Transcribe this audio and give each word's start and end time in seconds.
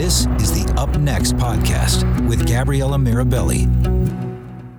This 0.00 0.24
is 0.38 0.50
the 0.50 0.72
Up 0.78 0.98
Next 0.98 1.34
podcast 1.34 2.26
with 2.26 2.48
Gabriella 2.48 2.96
Mirabelli. 2.96 3.66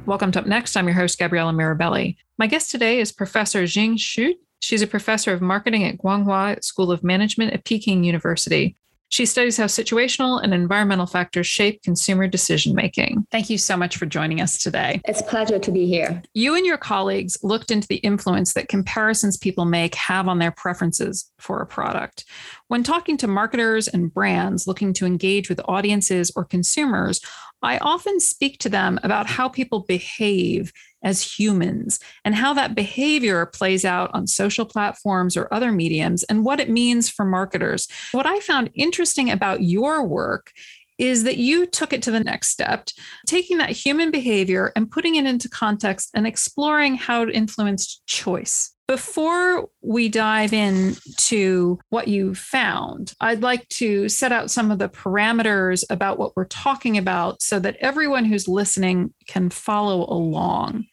Welcome 0.07 0.31
to 0.31 0.39
Up 0.39 0.47
Next. 0.47 0.75
I'm 0.75 0.87
your 0.87 0.95
host, 0.95 1.19
Gabriella 1.19 1.53
Mirabelli. 1.53 2.17
My 2.39 2.47
guest 2.47 2.71
today 2.71 2.99
is 2.99 3.11
Professor 3.11 3.67
Jing 3.67 3.97
Xu. 3.97 4.33
She's 4.61 4.81
a 4.81 4.87
professor 4.87 5.31
of 5.31 5.39
marketing 5.39 5.83
at 5.83 5.99
Guanghua 5.99 6.63
School 6.63 6.91
of 6.91 7.03
Management 7.03 7.53
at 7.53 7.65
Peking 7.65 8.03
University. 8.03 8.75
She 9.11 9.25
studies 9.25 9.57
how 9.57 9.65
situational 9.65 10.41
and 10.41 10.53
environmental 10.53 11.05
factors 11.05 11.45
shape 11.45 11.83
consumer 11.83 12.27
decision 12.27 12.73
making. 12.73 13.27
Thank 13.29 13.49
you 13.49 13.57
so 13.57 13.75
much 13.75 13.97
for 13.97 14.05
joining 14.05 14.39
us 14.39 14.57
today. 14.57 15.01
It's 15.03 15.19
a 15.19 15.25
pleasure 15.25 15.59
to 15.59 15.71
be 15.71 15.85
here. 15.85 16.23
You 16.33 16.55
and 16.55 16.65
your 16.65 16.77
colleagues 16.77 17.37
looked 17.43 17.71
into 17.71 17.89
the 17.89 17.97
influence 17.97 18.53
that 18.53 18.69
comparisons 18.69 19.35
people 19.35 19.65
make 19.65 19.95
have 19.95 20.29
on 20.29 20.39
their 20.39 20.51
preferences 20.51 21.29
for 21.39 21.61
a 21.61 21.65
product. 21.65 22.23
When 22.69 22.83
talking 22.83 23.17
to 23.17 23.27
marketers 23.27 23.89
and 23.89 24.13
brands 24.13 24.65
looking 24.65 24.93
to 24.93 25.05
engage 25.05 25.49
with 25.49 25.59
audiences 25.67 26.31
or 26.33 26.45
consumers, 26.45 27.19
I 27.61 27.77
often 27.77 28.19
speak 28.19 28.57
to 28.59 28.69
them 28.69 28.99
about 29.03 29.27
how 29.27 29.49
people 29.49 29.81
behave 29.81 30.71
as 31.03 31.39
humans 31.39 31.99
and 32.23 32.35
how 32.35 32.53
that 32.53 32.75
behavior 32.75 33.45
plays 33.47 33.85
out 33.85 34.11
on 34.13 34.27
social 34.27 34.65
platforms 34.65 35.35
or 35.35 35.51
other 35.53 35.71
mediums 35.71 36.23
and 36.23 36.45
what 36.45 36.59
it 36.59 36.69
means 36.69 37.09
for 37.09 37.25
marketers. 37.25 37.87
What 38.11 38.27
I 38.27 38.39
found 38.39 38.69
interesting 38.75 39.29
about 39.29 39.63
your 39.63 40.05
work 40.05 40.51
is 40.97 41.23
that 41.23 41.37
you 41.37 41.65
took 41.65 41.93
it 41.93 42.03
to 42.03 42.11
the 42.11 42.19
next 42.19 42.49
step, 42.49 42.87
taking 43.25 43.57
that 43.57 43.71
human 43.71 44.11
behavior 44.11 44.71
and 44.75 44.91
putting 44.91 45.15
it 45.15 45.25
into 45.25 45.49
context 45.49 46.11
and 46.13 46.27
exploring 46.27 46.95
how 46.95 47.23
it 47.23 47.33
influenced 47.33 48.05
choice. 48.05 48.75
Before 48.91 49.69
we 49.81 50.09
dive 50.09 50.51
into 50.51 51.79
what 51.91 52.09
you 52.09 52.35
found, 52.35 53.13
I'd 53.21 53.41
like 53.41 53.65
to 53.69 54.09
set 54.09 54.33
out 54.33 54.51
some 54.51 54.69
of 54.69 54.79
the 54.79 54.89
parameters 54.89 55.85
about 55.89 56.19
what 56.19 56.35
we're 56.35 56.43
talking 56.43 56.97
about 56.97 57.41
so 57.41 57.57
that 57.59 57.77
everyone 57.79 58.25
who's 58.25 58.49
listening 58.49 59.13
can 59.29 59.49
follow 59.49 60.01
along. 60.13 60.87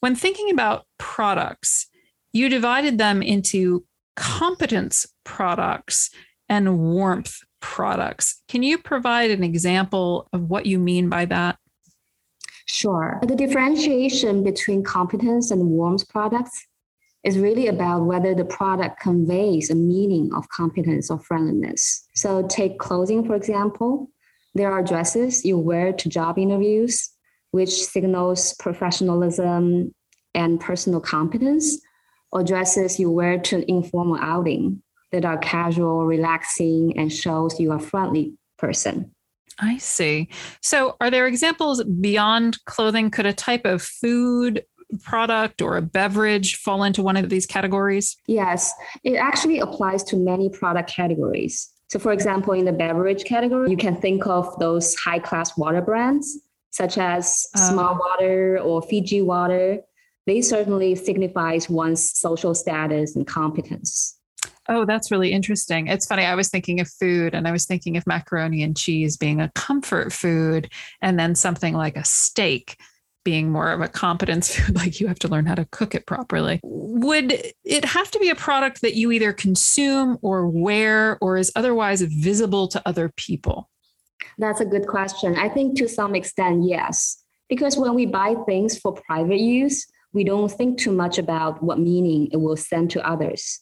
When 0.00 0.14
thinking 0.14 0.48
about 0.50 0.86
products, 0.96 1.88
you 2.32 2.48
divided 2.48 2.96
them 2.96 3.20
into 3.20 3.84
competence 4.16 5.06
products 5.24 6.08
and 6.48 6.78
warmth 6.78 7.40
products. 7.60 8.42
Can 8.48 8.62
you 8.62 8.78
provide 8.78 9.30
an 9.30 9.44
example 9.44 10.30
of 10.32 10.48
what 10.48 10.64
you 10.64 10.78
mean 10.78 11.10
by 11.10 11.26
that? 11.26 11.58
Sure. 12.64 13.20
The 13.22 13.36
differentiation 13.36 14.42
between 14.42 14.82
competence 14.82 15.50
and 15.50 15.68
warmth 15.68 16.08
products 16.08 16.64
is 17.24 17.38
really 17.38 17.66
about 17.66 18.04
whether 18.04 18.34
the 18.34 18.44
product 18.44 19.00
conveys 19.00 19.70
a 19.70 19.74
meaning 19.74 20.30
of 20.34 20.48
competence 20.50 21.10
or 21.10 21.18
friendliness. 21.20 22.06
So, 22.14 22.46
take 22.46 22.78
clothing, 22.78 23.26
for 23.26 23.34
example. 23.34 24.10
There 24.54 24.72
are 24.72 24.82
dresses 24.82 25.44
you 25.44 25.58
wear 25.58 25.92
to 25.92 26.08
job 26.08 26.38
interviews, 26.38 27.10
which 27.50 27.84
signals 27.84 28.54
professionalism 28.54 29.94
and 30.34 30.60
personal 30.60 31.00
competence, 31.00 31.80
or 32.32 32.42
dresses 32.42 32.98
you 32.98 33.10
wear 33.10 33.38
to 33.38 33.56
an 33.56 33.64
informal 33.68 34.18
outing 34.20 34.82
that 35.12 35.24
are 35.24 35.38
casual, 35.38 36.04
relaxing, 36.04 36.96
and 36.98 37.12
shows 37.12 37.58
you 37.58 37.72
are 37.72 37.76
a 37.76 37.80
friendly 37.80 38.34
person. 38.58 39.10
I 39.60 39.78
see. 39.78 40.28
So, 40.62 40.96
are 41.00 41.10
there 41.10 41.26
examples 41.26 41.82
beyond 41.84 42.64
clothing? 42.64 43.10
Could 43.10 43.26
a 43.26 43.32
type 43.32 43.64
of 43.64 43.82
food 43.82 44.62
product 45.02 45.62
or 45.62 45.76
a 45.76 45.82
beverage 45.82 46.56
fall 46.56 46.82
into 46.84 47.02
one 47.02 47.16
of 47.16 47.28
these 47.28 47.46
categories? 47.46 48.16
Yes, 48.26 48.72
it 49.04 49.16
actually 49.16 49.60
applies 49.60 50.02
to 50.04 50.16
many 50.16 50.48
product 50.48 50.90
categories. 50.90 51.70
So, 51.88 51.98
for 51.98 52.12
example, 52.12 52.52
in 52.52 52.64
the 52.64 52.72
beverage 52.72 53.24
category, 53.24 53.70
you 53.70 53.76
can 53.76 53.96
think 53.96 54.26
of 54.26 54.58
those 54.58 54.94
high 54.96 55.18
class 55.18 55.56
water 55.56 55.80
brands 55.80 56.38
such 56.70 56.98
as 56.98 57.46
um, 57.56 57.72
Smart 57.72 57.98
Water 57.98 58.58
or 58.60 58.82
Fiji 58.82 59.22
Water. 59.22 59.80
They 60.26 60.42
certainly 60.42 60.94
signifies 60.94 61.70
one's 61.70 62.18
social 62.18 62.54
status 62.54 63.16
and 63.16 63.26
competence. 63.26 64.18
Oh, 64.68 64.84
that's 64.84 65.10
really 65.10 65.32
interesting. 65.32 65.86
It's 65.86 66.06
funny. 66.06 66.24
I 66.24 66.34
was 66.34 66.50
thinking 66.50 66.78
of 66.80 66.88
food 66.88 67.34
and 67.34 67.48
I 67.48 67.52
was 67.52 67.64
thinking 67.64 67.96
of 67.96 68.06
macaroni 68.06 68.62
and 68.62 68.76
cheese 68.76 69.16
being 69.16 69.40
a 69.40 69.50
comfort 69.54 70.12
food, 70.12 70.70
and 71.00 71.18
then 71.18 71.34
something 71.34 71.74
like 71.74 71.96
a 71.96 72.04
steak 72.04 72.76
being 73.28 73.50
more 73.50 73.70
of 73.70 73.82
a 73.82 73.88
competence 73.88 74.56
food, 74.56 74.74
like 74.82 75.00
you 75.00 75.06
have 75.06 75.18
to 75.18 75.28
learn 75.28 75.44
how 75.44 75.54
to 75.54 75.66
cook 75.66 75.94
it 75.94 76.06
properly. 76.06 76.60
Would 76.64 77.52
it 77.62 77.84
have 77.84 78.10
to 78.12 78.18
be 78.18 78.30
a 78.30 78.34
product 78.34 78.80
that 78.80 78.94
you 78.94 79.12
either 79.12 79.34
consume 79.34 80.16
or 80.22 80.48
wear 80.48 81.18
or 81.20 81.36
is 81.36 81.52
otherwise 81.54 82.00
visible 82.00 82.68
to 82.68 82.80
other 82.86 83.12
people? 83.16 83.68
That's 84.38 84.62
a 84.62 84.64
good 84.64 84.86
question. 84.86 85.36
I 85.36 85.50
think 85.50 85.76
to 85.76 85.88
some 85.88 86.14
extent, 86.14 86.64
yes. 86.64 87.22
Because 87.50 87.76
when 87.76 87.92
we 87.94 88.06
buy 88.06 88.34
things 88.46 88.78
for 88.78 88.94
private 88.94 89.40
use, 89.40 89.86
we 90.14 90.24
don't 90.24 90.50
think 90.50 90.78
too 90.78 90.92
much 90.92 91.18
about 91.18 91.62
what 91.62 91.78
meaning 91.78 92.30
it 92.32 92.38
will 92.38 92.56
send 92.56 92.90
to 92.92 93.06
others. 93.06 93.60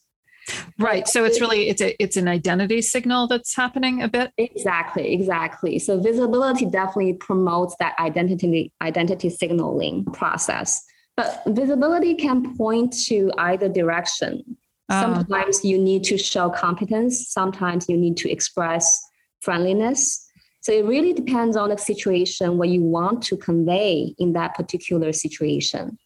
Right. 0.79 1.09
So 1.09 1.25
it's 1.25 1.41
really 1.41 1.69
it's 1.69 1.83
a 1.83 2.01
it's 2.03 2.17
an 2.17 2.29
identity 2.29 2.83
signal 2.83 3.27
that's 3.27 3.55
happening 3.55 4.03
a 4.03 4.09
bit. 4.09 4.33
Exactly, 4.39 5.12
exactly. 5.12 5.79
So 5.79 6.01
visibility 6.01 6.67
definitely 6.67 7.15
promotes 7.15 7.75
that 7.81 7.99
identity 7.99 8.73
identity 8.81 9.31
signaling 9.31 10.05
process. 10.07 10.84
But 11.17 11.43
visibility 11.47 12.15
can 12.15 12.57
point 12.57 12.93
to 13.07 13.33
either 13.39 13.69
direction. 13.69 14.57
Uh, 14.89 15.01
sometimes 15.01 15.65
you 15.65 15.79
need 15.79 16.05
to 16.05 16.19
show 16.19 16.51
competence, 16.51 17.28
sometimes 17.28 17.89
you 17.89 17.97
need 17.97 18.17
to 18.19 18.31
express 18.31 19.01
friendliness. 19.41 20.23
So 20.61 20.73
it 20.73 20.84
really 20.84 21.13
depends 21.13 21.57
on 21.57 21.71
the 21.71 21.78
situation 21.78 22.59
what 22.59 22.69
you 22.69 22.83
want 22.83 23.23
to 23.25 23.37
convey 23.37 24.15
in 24.19 24.33
that 24.34 24.55
particular 24.55 25.13
situation. 25.13 25.99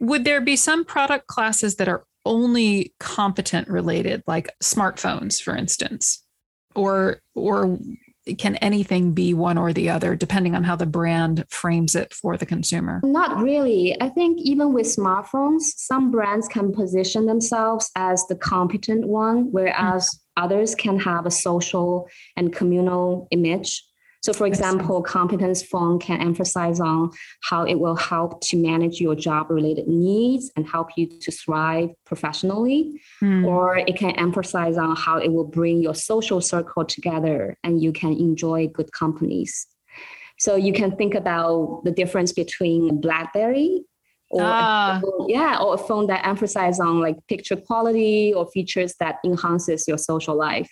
Would 0.00 0.24
there 0.24 0.40
be 0.40 0.56
some 0.56 0.84
product 0.84 1.26
classes 1.26 1.76
that 1.76 1.88
are 1.88 2.04
only 2.24 2.94
competent 3.00 3.68
related 3.68 4.22
like 4.26 4.50
smartphones 4.62 5.40
for 5.40 5.56
instance 5.56 6.22
or 6.74 7.20
or 7.34 7.78
can 8.38 8.56
anything 8.56 9.12
be 9.12 9.32
one 9.32 9.56
or 9.56 9.72
the 9.72 9.88
other 9.88 10.14
depending 10.14 10.54
on 10.54 10.62
how 10.62 10.76
the 10.76 10.86
brand 10.86 11.44
frames 11.48 11.94
it 11.94 12.12
for 12.12 12.36
the 12.36 12.46
consumer 12.46 13.00
not 13.02 13.42
really 13.42 13.96
i 14.00 14.08
think 14.08 14.38
even 14.40 14.72
with 14.72 14.86
smartphones 14.86 15.62
some 15.76 16.10
brands 16.10 16.46
can 16.46 16.72
position 16.72 17.26
themselves 17.26 17.90
as 17.96 18.26
the 18.26 18.36
competent 18.36 19.06
one 19.06 19.50
whereas 19.50 20.08
mm-hmm. 20.08 20.44
others 20.44 20.74
can 20.74 20.98
have 20.98 21.26
a 21.26 21.30
social 21.30 22.08
and 22.36 22.52
communal 22.52 23.26
image 23.30 23.82
so, 24.22 24.34
for 24.34 24.46
example, 24.46 25.02
competence 25.02 25.62
phone 25.62 25.98
can 25.98 26.20
emphasize 26.20 26.78
on 26.78 27.10
how 27.42 27.64
it 27.64 27.76
will 27.76 27.96
help 27.96 28.42
to 28.42 28.56
manage 28.56 29.00
your 29.00 29.14
job 29.14 29.50
related 29.50 29.88
needs 29.88 30.50
and 30.56 30.68
help 30.68 30.90
you 30.96 31.06
to 31.06 31.32
thrive 31.32 31.88
professionally. 32.04 33.00
Mm. 33.22 33.46
Or 33.46 33.78
it 33.78 33.96
can 33.96 34.10
emphasize 34.12 34.76
on 34.76 34.94
how 34.94 35.18
it 35.18 35.32
will 35.32 35.46
bring 35.46 35.82
your 35.82 35.94
social 35.94 36.42
circle 36.42 36.84
together 36.84 37.56
and 37.64 37.82
you 37.82 37.92
can 37.92 38.12
enjoy 38.12 38.68
good 38.68 38.92
companies. 38.92 39.66
So, 40.38 40.54
you 40.54 40.74
can 40.74 40.96
think 40.96 41.14
about 41.14 41.82
the 41.84 41.90
difference 41.90 42.32
between 42.32 43.00
Blackberry 43.00 43.84
or 44.32 44.42
ah. 44.44 45.00
yeah 45.26 45.58
or 45.60 45.74
a 45.74 45.78
phone 45.78 46.06
that 46.06 46.24
emphasizes 46.24 46.78
on 46.78 47.00
like 47.00 47.16
picture 47.26 47.56
quality 47.56 48.32
or 48.32 48.48
features 48.52 48.94
that 49.00 49.16
enhances 49.24 49.88
your 49.88 49.98
social 49.98 50.36
life 50.36 50.70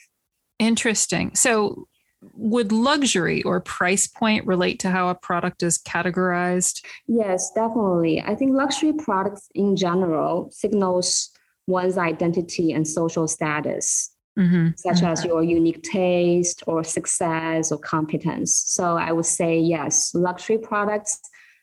interesting 0.61 1.35
so 1.35 1.89
would 2.35 2.73
luxury 2.73 3.43
or 3.43 3.61
price 3.61 4.07
point 4.07 4.47
relate 4.47 4.81
to 4.81 4.91
how 4.91 5.09
a 5.09 5.15
product 5.15 5.63
is 5.63 5.79
categorized? 5.79 6.85
Yes, 7.07 7.51
definitely. 7.55 8.23
I 8.23 8.35
think 8.35 8.55
luxury 8.55 8.93
products 8.93 9.49
in 9.55 9.77
general 9.77 10.51
signals 10.53 11.31
one's 11.67 11.99
identity 11.99 12.73
and 12.73 12.87
social 12.89 13.29
status. 13.29 14.11
Mm-hmm. 14.39 14.69
Such 14.77 14.97
mm-hmm. 14.97 15.07
as 15.07 15.25
your 15.25 15.43
unique 15.43 15.83
taste 15.83 16.63
or 16.67 16.85
success 16.85 17.73
or 17.73 17.79
competence. 17.79 18.55
So 18.67 18.97
I 18.97 19.13
would 19.13 19.27
say 19.27 19.59
yes, 19.59 20.15
luxury 20.15 20.59
products 20.59 21.21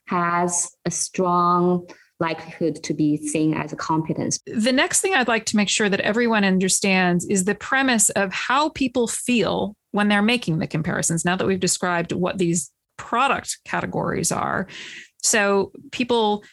has 0.08 0.76
a 0.86 0.92
strong 0.92 1.88
likelihood 2.20 2.82
to 2.84 2.94
be 2.94 3.18
seen 3.18 3.54
as 3.54 3.74
a 3.74 3.76
competence. 3.76 4.40
The 4.46 4.72
next 4.72 5.02
thing 5.02 5.14
I'd 5.14 5.28
like 5.28 5.46
to 5.48 5.58
make 5.58 5.70
sure 5.70 5.90
that 5.90 6.00
everyone 6.02 6.44
understands 6.44 7.26
is 7.26 7.46
the 7.46 7.56
premise 7.56 8.10
of 8.12 8.34
how 8.34 8.70
people 8.70 9.08
feel 9.08 9.76
when 9.96 10.10
they're 10.10 10.22
making 10.22 10.60
the 10.60 10.68
comparisons. 10.68 11.24
Now 11.24 11.38
that 11.38 11.48
we've 11.48 11.58
described 11.58 12.12
what 12.12 12.38
these 12.38 12.70
product 12.98 13.60
categories 13.64 14.30
are. 14.30 14.68
So 15.24 15.72
people 15.92 16.44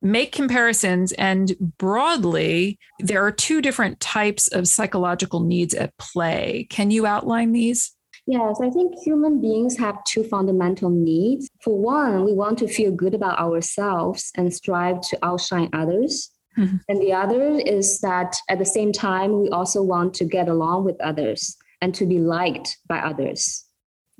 make 0.00 0.32
comparisons, 0.32 1.12
and 1.12 1.54
broadly, 1.76 2.78
there 2.98 3.22
are 3.22 3.30
two 3.30 3.60
different 3.60 4.00
types 4.00 4.48
of 4.48 4.66
psychological 4.66 5.40
needs 5.40 5.74
at 5.74 5.94
play. 5.98 6.66
Can 6.70 6.90
you 6.90 7.04
outline 7.04 7.52
these? 7.52 7.92
Yes, 8.26 8.60
I 8.62 8.70
think 8.70 8.94
human 9.04 9.42
beings 9.42 9.76
have 9.76 10.02
two 10.04 10.24
fundamental 10.24 10.88
needs. 10.88 11.50
For 11.62 11.78
one, 11.78 12.24
we 12.24 12.32
want 12.32 12.58
to 12.60 12.68
feel 12.68 12.92
good 12.92 13.14
about 13.14 13.38
ourselves 13.38 14.32
and 14.38 14.54
strive 14.54 15.02
to 15.02 15.18
outshine 15.22 15.68
others. 15.74 16.30
Mm-hmm. 16.56 16.76
And 16.88 17.00
the 17.00 17.12
other 17.12 17.58
is 17.58 18.00
that 18.00 18.36
at 18.48 18.58
the 18.58 18.64
same 18.64 18.90
time, 18.90 19.42
we 19.42 19.50
also 19.50 19.82
want 19.82 20.14
to 20.14 20.24
get 20.24 20.48
along 20.48 20.84
with 20.84 20.98
others 21.02 21.58
and 21.80 21.94
to 21.94 22.06
be 22.06 22.18
liked 22.18 22.78
by 22.86 22.98
others. 22.98 23.64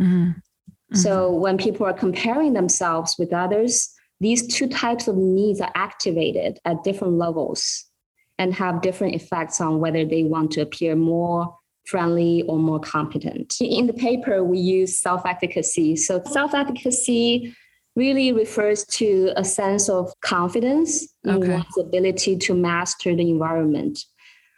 Mm-hmm. 0.00 0.30
Mm-hmm. 0.30 0.96
So 0.96 1.32
when 1.32 1.58
people 1.58 1.86
are 1.86 1.92
comparing 1.92 2.52
themselves 2.52 3.16
with 3.18 3.32
others, 3.32 3.92
these 4.20 4.46
two 4.46 4.68
types 4.68 5.08
of 5.08 5.16
needs 5.16 5.60
are 5.60 5.72
activated 5.74 6.58
at 6.64 6.84
different 6.84 7.14
levels 7.14 7.86
and 8.38 8.54
have 8.54 8.82
different 8.82 9.14
effects 9.14 9.60
on 9.60 9.80
whether 9.80 10.04
they 10.04 10.24
want 10.24 10.50
to 10.52 10.62
appear 10.62 10.96
more 10.96 11.54
friendly 11.86 12.42
or 12.42 12.58
more 12.58 12.80
competent. 12.80 13.56
In 13.60 13.86
the 13.86 13.92
paper, 13.92 14.44
we 14.44 14.58
use 14.58 14.98
self 14.98 15.24
efficacy. 15.26 15.96
So, 15.96 16.22
self 16.24 16.54
efficacy 16.54 17.54
really 17.96 18.32
refers 18.32 18.84
to 18.86 19.32
a 19.36 19.44
sense 19.44 19.88
of 19.88 20.12
confidence 20.20 21.06
in 21.24 21.42
okay. 21.42 21.52
one's 21.54 21.78
ability 21.78 22.36
to 22.36 22.54
master 22.54 23.14
the 23.14 23.28
environment. 23.28 23.98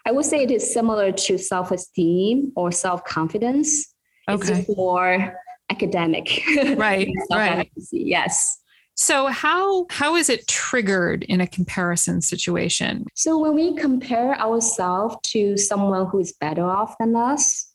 I 0.06 0.12
would 0.12 0.24
say 0.24 0.42
it 0.42 0.50
is 0.50 0.72
similar 0.72 1.12
to 1.12 1.38
self 1.38 1.70
esteem 1.70 2.52
or 2.56 2.72
self 2.72 3.04
confidence. 3.04 3.94
Okay. 4.28 4.40
It's 4.40 4.48
just 4.48 4.76
more 4.76 5.34
academic. 5.70 6.42
Right. 6.76 7.08
right. 7.30 7.70
Yes. 7.90 8.58
So 8.94 9.26
how 9.28 9.86
how 9.90 10.16
is 10.16 10.28
it 10.28 10.46
triggered 10.48 11.24
in 11.24 11.40
a 11.40 11.46
comparison 11.46 12.20
situation? 12.20 13.06
So 13.14 13.38
when 13.38 13.54
we 13.54 13.74
compare 13.76 14.34
ourselves 14.38 15.16
to 15.32 15.56
someone 15.56 16.06
who 16.06 16.18
is 16.18 16.32
better 16.32 16.64
off 16.64 16.94
than 17.00 17.16
us, 17.16 17.72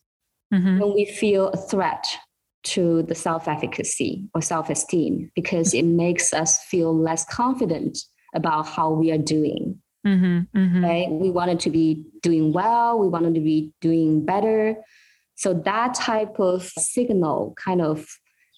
mm-hmm. 0.53 0.80
when 0.80 0.94
we 0.94 1.06
feel 1.06 1.50
a 1.50 1.57
threat 1.57 2.06
to 2.63 3.03
the 3.03 3.15
self-efficacy 3.15 4.27
or 4.33 4.41
self-esteem 4.41 5.31
because 5.35 5.73
it 5.73 5.85
makes 5.85 6.33
us 6.33 6.63
feel 6.65 6.95
less 6.95 7.23
confident 7.25 7.97
about 8.35 8.68
how 8.68 8.91
we 8.91 9.12
are 9.12 9.18
doing. 9.18 9.80
Mm-hmm, 10.05 10.57
mm-hmm. 10.57 10.83
Right? 10.83 11.09
We 11.09 11.31
wanted 11.31 11.59
to 11.61 11.69
be 11.69 12.05
doing 12.21 12.53
well, 12.53 12.99
we 12.99 13.07
wanted 13.07 13.33
to 13.35 13.41
be 13.41 13.71
doing 13.81 14.25
better. 14.25 14.75
So 15.35 15.53
that 15.53 15.94
type 15.94 16.39
of 16.39 16.63
signal 16.63 17.53
kind 17.63 17.81
of 17.81 18.05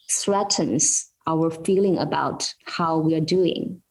threatens 0.10 1.10
our 1.28 1.52
feeling 1.52 1.98
about 1.98 2.54
how 2.66 2.98
we 2.98 3.16
are 3.16 3.22
doing. 3.22 3.82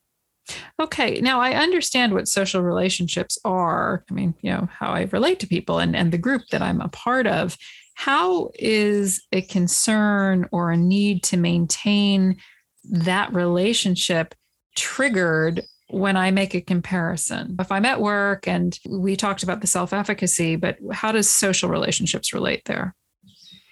Okay. 0.80 1.20
Now 1.20 1.40
I 1.40 1.52
understand 1.52 2.14
what 2.14 2.28
social 2.28 2.62
relationships 2.62 3.38
are. 3.44 4.04
I 4.10 4.14
mean, 4.14 4.34
you 4.40 4.50
know, 4.50 4.68
how 4.72 4.92
I 4.92 5.02
relate 5.12 5.40
to 5.40 5.46
people 5.46 5.78
and, 5.78 5.94
and 5.94 6.10
the 6.10 6.18
group 6.18 6.42
that 6.50 6.62
I'm 6.62 6.80
a 6.80 6.88
part 6.88 7.26
of. 7.26 7.56
How 7.94 8.50
is 8.54 9.22
a 9.32 9.42
concern 9.42 10.48
or 10.52 10.70
a 10.70 10.76
need 10.76 11.22
to 11.24 11.36
maintain 11.36 12.36
that 12.84 13.34
relationship 13.34 14.34
triggered 14.76 15.62
when 15.90 16.16
I 16.16 16.30
make 16.30 16.54
a 16.54 16.60
comparison? 16.60 17.56
If 17.58 17.72
I'm 17.72 17.84
at 17.84 18.00
work 18.00 18.46
and 18.46 18.78
we 18.88 19.16
talked 19.16 19.42
about 19.42 19.60
the 19.60 19.66
self 19.66 19.92
efficacy, 19.92 20.56
but 20.56 20.78
how 20.92 21.12
does 21.12 21.28
social 21.30 21.68
relationships 21.68 22.32
relate 22.32 22.62
there? 22.66 22.94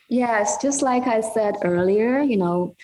Yes, 0.09 0.57
just 0.63 0.83
like 0.83 1.07
I 1.07 1.21
said 1.21 1.57
earlier, 1.65 2.21
you 2.21 2.37
know, 2.37 2.77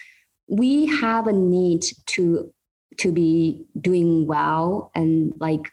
we 0.48 0.86
have 0.86 1.26
a 1.26 1.32
need 1.32 1.84
to 2.06 2.52
to 2.98 3.10
be 3.10 3.64
doing 3.80 4.26
well 4.26 4.90
and 4.94 5.32
like 5.40 5.70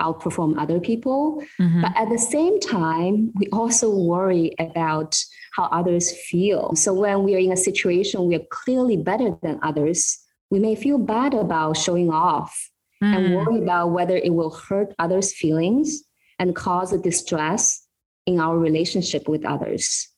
outperform 0.00 0.58
other 0.58 0.80
people 0.80 1.42
mm-hmm. 1.60 1.82
but 1.82 1.92
at 1.96 2.08
the 2.08 2.18
same 2.18 2.58
time 2.60 3.32
we 3.34 3.46
also 3.48 3.94
worry 3.94 4.54
about 4.58 5.22
how 5.54 5.64
others 5.64 6.16
feel 6.28 6.74
so 6.74 6.94
when 6.94 7.22
we 7.22 7.34
are 7.34 7.38
in 7.38 7.52
a 7.52 7.56
situation 7.56 8.26
we 8.26 8.34
are 8.34 8.46
clearly 8.50 8.96
better 8.96 9.36
than 9.42 9.58
others 9.62 10.18
we 10.50 10.58
may 10.58 10.74
feel 10.74 10.96
bad 10.96 11.34
about 11.34 11.76
showing 11.76 12.10
off 12.10 12.69
mm. 13.02 13.16
and 13.16 13.34
worry 13.34 13.62
about 13.62 13.88
whether 13.88 14.16
it 14.16 14.34
will 14.34 14.50
hurt 14.50 14.94
others 14.98 15.32
feelings 15.32 16.02
and 16.38 16.56
cause 16.56 16.92
a 16.92 16.98
distress 16.98 17.86
in 18.26 18.40
our 18.40 18.58
relationship 18.58 19.28
with 19.28 19.44
others 19.44 20.10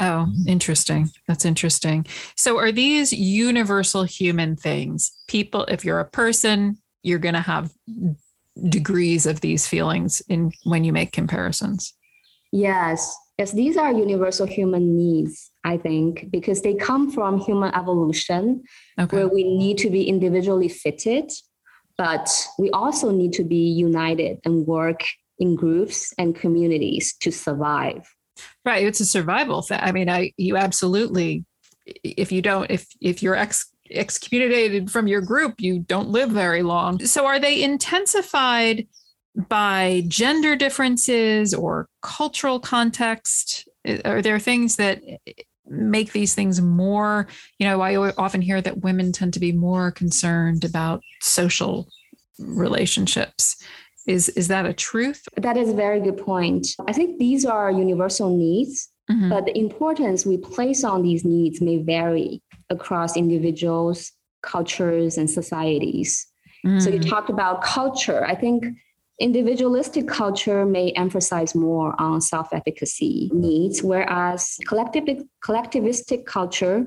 Oh, 0.00 0.26
interesting. 0.46 1.10
That's 1.28 1.44
interesting. 1.44 2.06
So, 2.36 2.58
are 2.58 2.72
these 2.72 3.12
universal 3.12 4.04
human 4.04 4.56
things? 4.56 5.12
People, 5.28 5.64
if 5.66 5.84
you're 5.84 6.00
a 6.00 6.08
person, 6.08 6.78
you're 7.02 7.18
going 7.18 7.34
to 7.34 7.40
have 7.40 7.70
degrees 8.68 9.26
of 9.26 9.40
these 9.40 9.66
feelings 9.66 10.22
in 10.28 10.52
when 10.64 10.84
you 10.84 10.92
make 10.92 11.12
comparisons. 11.12 11.94
Yes. 12.52 13.14
Yes, 13.38 13.52
these 13.52 13.76
are 13.76 13.92
universal 13.92 14.46
human 14.46 14.96
needs, 14.96 15.50
I 15.64 15.78
think, 15.78 16.30
because 16.30 16.62
they 16.62 16.74
come 16.74 17.10
from 17.10 17.40
human 17.40 17.74
evolution 17.74 18.62
okay. 19.00 19.16
where 19.16 19.26
we 19.26 19.42
need 19.42 19.78
to 19.78 19.90
be 19.90 20.06
individually 20.06 20.68
fitted, 20.68 21.32
but 21.96 22.28
we 22.58 22.70
also 22.70 23.10
need 23.10 23.32
to 23.34 23.44
be 23.44 23.68
united 23.70 24.38
and 24.44 24.66
work 24.66 25.02
in 25.38 25.56
groups 25.56 26.12
and 26.18 26.34
communities 26.34 27.14
to 27.20 27.30
survive. 27.30 28.08
Right. 28.64 28.86
It's 28.86 29.00
a 29.00 29.06
survival 29.06 29.62
thing. 29.62 29.80
I 29.80 29.92
mean, 29.92 30.08
I 30.08 30.32
you 30.36 30.56
absolutely 30.56 31.44
if 32.02 32.32
you 32.32 32.42
don't 32.42 32.70
if 32.70 32.86
if 33.00 33.22
you're 33.22 33.34
ex 33.34 33.70
excommunicated 33.90 34.90
from 34.90 35.06
your 35.06 35.20
group, 35.20 35.60
you 35.60 35.80
don't 35.80 36.08
live 36.08 36.30
very 36.30 36.62
long. 36.62 37.04
So 37.04 37.26
are 37.26 37.38
they 37.38 37.62
intensified 37.62 38.86
by 39.48 40.04
gender 40.08 40.56
differences 40.56 41.52
or 41.54 41.88
cultural 42.00 42.60
context? 42.60 43.68
Are 44.04 44.22
there 44.22 44.38
things 44.38 44.76
that 44.76 45.02
make 45.66 46.12
these 46.12 46.34
things 46.34 46.60
more, 46.60 47.26
you 47.58 47.66
know, 47.66 47.80
I 47.80 47.96
often 47.96 48.42
hear 48.42 48.60
that 48.60 48.82
women 48.82 49.12
tend 49.12 49.34
to 49.34 49.40
be 49.40 49.52
more 49.52 49.90
concerned 49.90 50.64
about 50.64 51.02
social 51.20 51.88
relationships. 52.38 53.56
Is 54.06 54.28
is 54.30 54.48
that 54.48 54.66
a 54.66 54.72
truth? 54.72 55.22
That 55.36 55.56
is 55.56 55.70
a 55.70 55.74
very 55.74 56.00
good 56.00 56.18
point. 56.18 56.66
I 56.88 56.92
think 56.92 57.18
these 57.18 57.44
are 57.44 57.70
universal 57.70 58.36
needs, 58.36 58.88
mm-hmm. 59.10 59.28
but 59.28 59.44
the 59.44 59.56
importance 59.56 60.26
we 60.26 60.38
place 60.38 60.82
on 60.82 61.02
these 61.02 61.24
needs 61.24 61.60
may 61.60 61.78
vary 61.78 62.42
across 62.68 63.16
individuals, 63.16 64.10
cultures, 64.42 65.18
and 65.18 65.30
societies. 65.30 66.26
Mm-hmm. 66.66 66.80
So 66.80 66.90
you 66.90 67.00
mm. 67.00 67.08
talked 67.08 67.30
about 67.30 67.62
culture. 67.62 68.24
I 68.24 68.34
think 68.34 68.64
individualistic 69.20 70.08
culture 70.08 70.64
may 70.64 70.90
emphasize 70.92 71.54
more 71.54 71.94
on 72.00 72.20
self-efficacy 72.20 73.30
needs, 73.32 73.82
whereas 73.82 74.58
collective, 74.66 75.04
collectivistic 75.44 76.24
culture 76.24 76.86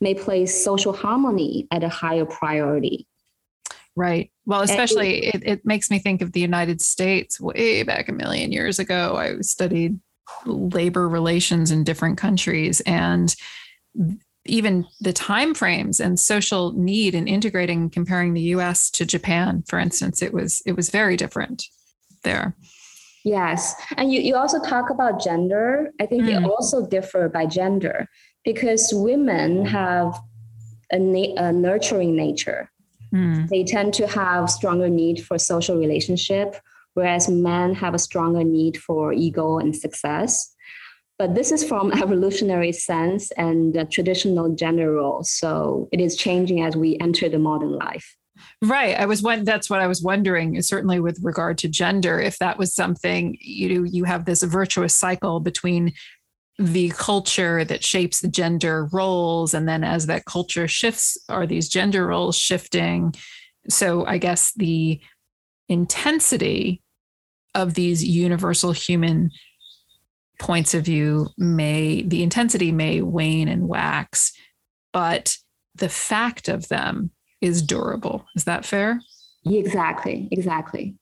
may 0.00 0.14
place 0.14 0.64
social 0.64 0.92
harmony 0.92 1.66
at 1.70 1.84
a 1.84 1.88
higher 1.88 2.24
priority. 2.24 3.06
Right. 3.96 4.32
Well, 4.44 4.62
especially 4.62 5.26
it, 5.26 5.42
it 5.44 5.64
makes 5.64 5.90
me 5.90 6.00
think 6.00 6.20
of 6.20 6.32
the 6.32 6.40
United 6.40 6.80
States 6.80 7.40
way 7.40 7.84
back 7.84 8.08
a 8.08 8.12
million 8.12 8.50
years 8.50 8.78
ago. 8.78 9.16
I 9.16 9.40
studied 9.40 10.00
labor 10.46 11.08
relations 11.08 11.70
in 11.70 11.84
different 11.84 12.18
countries 12.18 12.80
and 12.86 13.34
even 14.46 14.86
the 15.00 15.12
time 15.12 15.54
frames 15.54 16.00
and 16.00 16.18
social 16.18 16.72
need 16.72 17.14
in 17.14 17.26
integrating 17.26 17.90
comparing 17.90 18.34
the 18.34 18.42
US 18.42 18.90
to 18.90 19.06
Japan, 19.06 19.62
for 19.66 19.78
instance, 19.78 20.22
it 20.22 20.32
was 20.32 20.62
it 20.66 20.76
was 20.76 20.90
very 20.90 21.16
different 21.16 21.64
there. 22.22 22.56
Yes. 23.24 23.74
And 23.96 24.12
you, 24.12 24.20
you 24.20 24.36
also 24.36 24.60
talk 24.60 24.90
about 24.90 25.22
gender. 25.22 25.90
I 25.98 26.04
think 26.04 26.24
mm. 26.24 26.26
they 26.26 26.36
also 26.46 26.86
differ 26.86 27.30
by 27.30 27.46
gender 27.46 28.06
because 28.44 28.92
women 28.92 29.64
have 29.64 30.20
a, 30.90 30.98
na- 30.98 31.34
a 31.38 31.50
nurturing 31.50 32.14
nature 32.14 32.68
Mm. 33.14 33.48
They 33.48 33.62
tend 33.62 33.94
to 33.94 34.06
have 34.08 34.50
stronger 34.50 34.88
need 34.88 35.24
for 35.24 35.38
social 35.38 35.76
relationship, 35.76 36.56
whereas 36.94 37.28
men 37.28 37.74
have 37.74 37.94
a 37.94 37.98
stronger 37.98 38.42
need 38.42 38.76
for 38.76 39.12
ego 39.12 39.58
and 39.58 39.74
success. 39.74 40.53
But 41.18 41.34
this 41.34 41.52
is 41.52 41.64
from 41.64 41.92
evolutionary 42.02 42.72
sense 42.72 43.30
and 43.32 43.88
traditional 43.90 44.54
gender 44.54 44.92
roles. 44.92 45.30
So 45.30 45.88
it 45.92 46.00
is 46.00 46.16
changing 46.16 46.62
as 46.62 46.76
we 46.76 46.98
enter 47.00 47.28
the 47.28 47.38
modern 47.38 47.72
life. 47.72 48.16
Right. 48.62 48.98
I 48.98 49.06
was 49.06 49.22
one. 49.22 49.44
That's 49.44 49.70
what 49.70 49.80
I 49.80 49.86
was 49.86 50.02
wondering. 50.02 50.60
Certainly, 50.60 51.00
with 51.00 51.20
regard 51.22 51.56
to 51.58 51.68
gender, 51.68 52.20
if 52.20 52.38
that 52.38 52.58
was 52.58 52.74
something 52.74 53.36
you 53.40 53.68
know, 53.80 53.84
you 53.84 54.04
have 54.04 54.24
this 54.24 54.42
virtuous 54.42 54.94
cycle 54.94 55.38
between 55.38 55.92
the 56.58 56.90
culture 56.90 57.64
that 57.64 57.84
shapes 57.84 58.20
the 58.20 58.28
gender 58.28 58.88
roles 58.92 59.54
and 59.54 59.68
then 59.68 59.82
as 59.82 60.06
that 60.06 60.24
culture 60.24 60.68
shifts 60.68 61.18
are 61.28 61.46
these 61.46 61.68
gender 61.68 62.06
roles 62.06 62.36
shifting 62.36 63.12
so 63.68 64.06
i 64.06 64.18
guess 64.18 64.52
the 64.54 65.00
intensity 65.68 66.80
of 67.56 67.74
these 67.74 68.04
universal 68.04 68.70
human 68.70 69.30
points 70.38 70.74
of 70.74 70.84
view 70.84 71.28
may 71.38 72.02
the 72.02 72.22
intensity 72.22 72.72
may 72.72 73.00
wane 73.00 73.48
and 73.48 73.68
wax 73.68 74.32
but 74.94 75.36
the 75.74 75.88
fact 75.88 76.48
of 76.48 76.68
them 76.68 77.10
is 77.40 77.60
durable. 77.60 78.24
Is 78.36 78.44
that 78.44 78.64
fair? 78.64 79.00
Exactly, 79.44 80.28
exactly. 80.30 80.94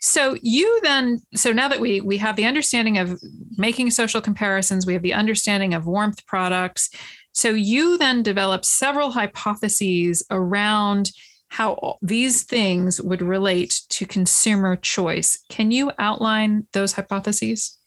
So 0.00 0.36
you 0.40 0.80
then, 0.82 1.20
so 1.34 1.52
now 1.52 1.68
that 1.68 1.80
we 1.80 2.00
we 2.00 2.16
have 2.18 2.36
the 2.36 2.46
understanding 2.46 2.96
of 2.98 3.18
making 3.56 3.90
social 3.90 4.20
comparisons, 4.20 4.86
we 4.86 4.92
have 4.92 5.02
the 5.02 5.14
understanding 5.14 5.74
of 5.74 5.86
warmth 5.86 6.24
products. 6.26 6.90
So 7.32 7.50
you 7.50 7.98
then 7.98 8.22
develop 8.22 8.64
several 8.64 9.10
hypotheses 9.10 10.24
around 10.30 11.10
how 11.48 11.98
these 12.02 12.44
things 12.44 13.00
would 13.00 13.22
relate 13.22 13.80
to 13.88 14.06
consumer 14.06 14.76
choice. 14.76 15.38
Can 15.48 15.70
you 15.70 15.90
outline 15.98 16.66
those 16.72 16.92
hypotheses? 16.92 17.78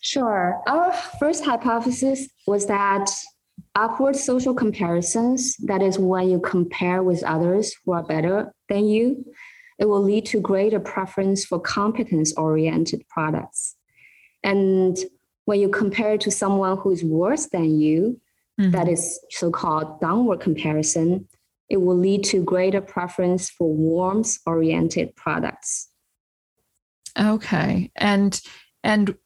Sure. 0.00 0.60
Our 0.66 0.92
first 1.18 1.44
hypothesis 1.44 2.28
was 2.46 2.66
that 2.66 3.10
upward 3.74 4.16
social 4.16 4.54
comparisons, 4.54 5.56
that 5.58 5.82
is, 5.82 5.98
when 5.98 6.28
you 6.28 6.40
compare 6.40 7.02
with 7.02 7.22
others 7.24 7.74
who 7.84 7.92
are 7.92 8.02
better 8.02 8.52
than 8.68 8.86
you, 8.86 9.24
it 9.78 9.86
will 9.86 10.02
lead 10.02 10.26
to 10.26 10.40
greater 10.40 10.80
preference 10.80 11.44
for 11.44 11.60
competence 11.60 12.32
oriented 12.36 13.06
products. 13.08 13.76
And 14.42 14.96
when 15.44 15.60
you 15.60 15.68
compare 15.68 16.18
to 16.18 16.30
someone 16.30 16.78
who 16.78 16.90
is 16.90 17.04
worse 17.04 17.46
than 17.46 17.80
you, 17.80 18.20
mm-hmm. 18.60 18.70
that 18.72 18.88
is 18.88 19.18
so 19.30 19.50
called 19.50 20.00
downward 20.00 20.40
comparison, 20.40 21.28
it 21.68 21.78
will 21.78 21.96
lead 21.96 22.24
to 22.24 22.42
greater 22.42 22.80
preference 22.80 23.50
for 23.50 23.72
warmth 23.72 24.38
oriented 24.46 25.14
products. 25.16 25.88
Okay. 27.18 27.90
And 27.96 28.40
and 28.84 29.16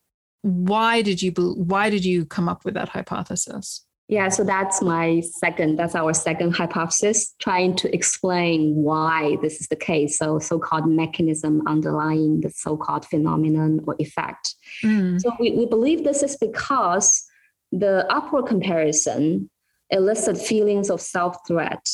why 0.42 1.02
did 1.02 1.22
you 1.22 1.32
why 1.32 1.90
did 1.90 2.04
you 2.04 2.26
come 2.26 2.48
up 2.48 2.64
with 2.64 2.74
that 2.74 2.88
hypothesis? 2.88 3.84
Yeah, 4.08 4.28
so 4.28 4.44
that's 4.44 4.82
my 4.82 5.22
second, 5.38 5.78
that's 5.78 5.94
our 5.94 6.12
second 6.12 6.54
hypothesis, 6.54 7.34
trying 7.40 7.74
to 7.76 7.94
explain 7.94 8.74
why 8.74 9.38
this 9.40 9.58
is 9.58 9.68
the 9.68 9.76
case. 9.76 10.18
So, 10.18 10.38
so 10.38 10.58
called 10.58 10.86
mechanism 10.86 11.62
underlying 11.66 12.42
the 12.42 12.50
so 12.50 12.76
called 12.76 13.06
phenomenon 13.06 13.80
or 13.86 13.96
effect. 13.98 14.54
Mm. 14.84 15.18
So, 15.18 15.34
we, 15.40 15.52
we 15.52 15.64
believe 15.64 16.04
this 16.04 16.22
is 16.22 16.36
because 16.36 17.24
the 17.70 18.04
upward 18.12 18.46
comparison 18.46 19.48
elicit 19.88 20.36
feelings 20.36 20.90
of 20.90 21.00
self 21.00 21.36
threat 21.48 21.88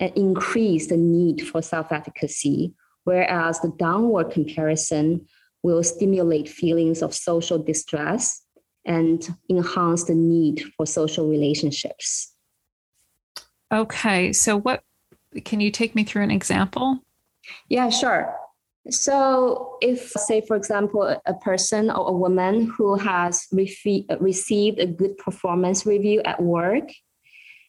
and 0.00 0.10
increase 0.16 0.86
the 0.86 0.96
need 0.96 1.46
for 1.46 1.60
self 1.60 1.92
efficacy, 1.92 2.72
whereas 3.04 3.60
the 3.60 3.74
downward 3.78 4.30
comparison 4.30 5.26
will 5.62 5.82
stimulate 5.82 6.48
feelings 6.48 7.02
of 7.02 7.14
social 7.14 7.58
distress 7.58 8.42
and 8.84 9.28
enhance 9.50 10.04
the 10.04 10.14
need 10.14 10.64
for 10.76 10.86
social 10.86 11.28
relationships. 11.28 12.34
Okay, 13.72 14.32
so 14.32 14.56
what 14.56 14.82
can 15.44 15.60
you 15.60 15.70
take 15.70 15.94
me 15.94 16.04
through 16.04 16.22
an 16.22 16.30
example? 16.30 17.00
Yeah, 17.68 17.90
sure. 17.90 18.34
So, 18.90 19.76
if, 19.82 20.10
say, 20.12 20.40
for 20.40 20.56
example, 20.56 21.02
a 21.26 21.34
person 21.34 21.90
or 21.90 22.08
a 22.08 22.12
woman 22.12 22.72
who 22.74 22.94
has 22.94 23.46
refi- 23.52 24.06
received 24.20 24.78
a 24.78 24.86
good 24.86 25.18
performance 25.18 25.84
review 25.84 26.22
at 26.24 26.42
work 26.42 26.88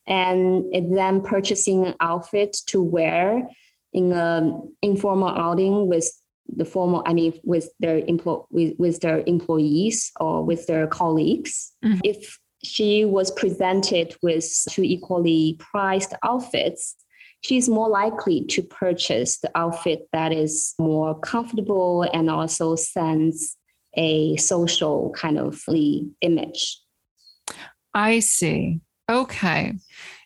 and 0.07 0.65
then 0.95 1.21
purchasing 1.21 1.85
an 1.85 1.95
outfit 1.99 2.55
to 2.67 2.81
wear 2.81 3.47
in 3.91 4.13
an 4.13 4.73
informal 4.81 5.27
outing 5.27 5.87
with 5.87 6.09
the 6.55 6.65
formal 6.65 7.03
i 7.05 7.13
mean 7.13 7.33
with 7.43 7.69
their 7.79 7.99
employ 7.99 8.39
with, 8.49 8.73
with 8.77 8.99
their 9.01 9.23
employees 9.25 10.11
or 10.19 10.43
with 10.43 10.65
their 10.67 10.87
colleagues. 10.87 11.73
Mm-hmm. 11.83 11.99
if 12.03 12.39
she 12.63 13.05
was 13.05 13.31
presented 13.31 14.15
with 14.21 14.45
two 14.69 14.83
equally 14.83 15.55
priced 15.59 16.13
outfits 16.23 16.95
she's 17.41 17.69
more 17.69 17.89
likely 17.89 18.45
to 18.45 18.61
purchase 18.61 19.39
the 19.39 19.51
outfit 19.55 20.07
that 20.11 20.31
is 20.31 20.73
more 20.79 21.17
comfortable 21.19 22.03
and 22.13 22.29
also 22.29 22.75
sends 22.75 23.55
a 23.95 24.35
social 24.37 25.11
kind 25.15 25.37
of 25.37 25.61
image. 26.21 26.79
I 27.93 28.19
see. 28.19 28.81
Okay. 29.09 29.73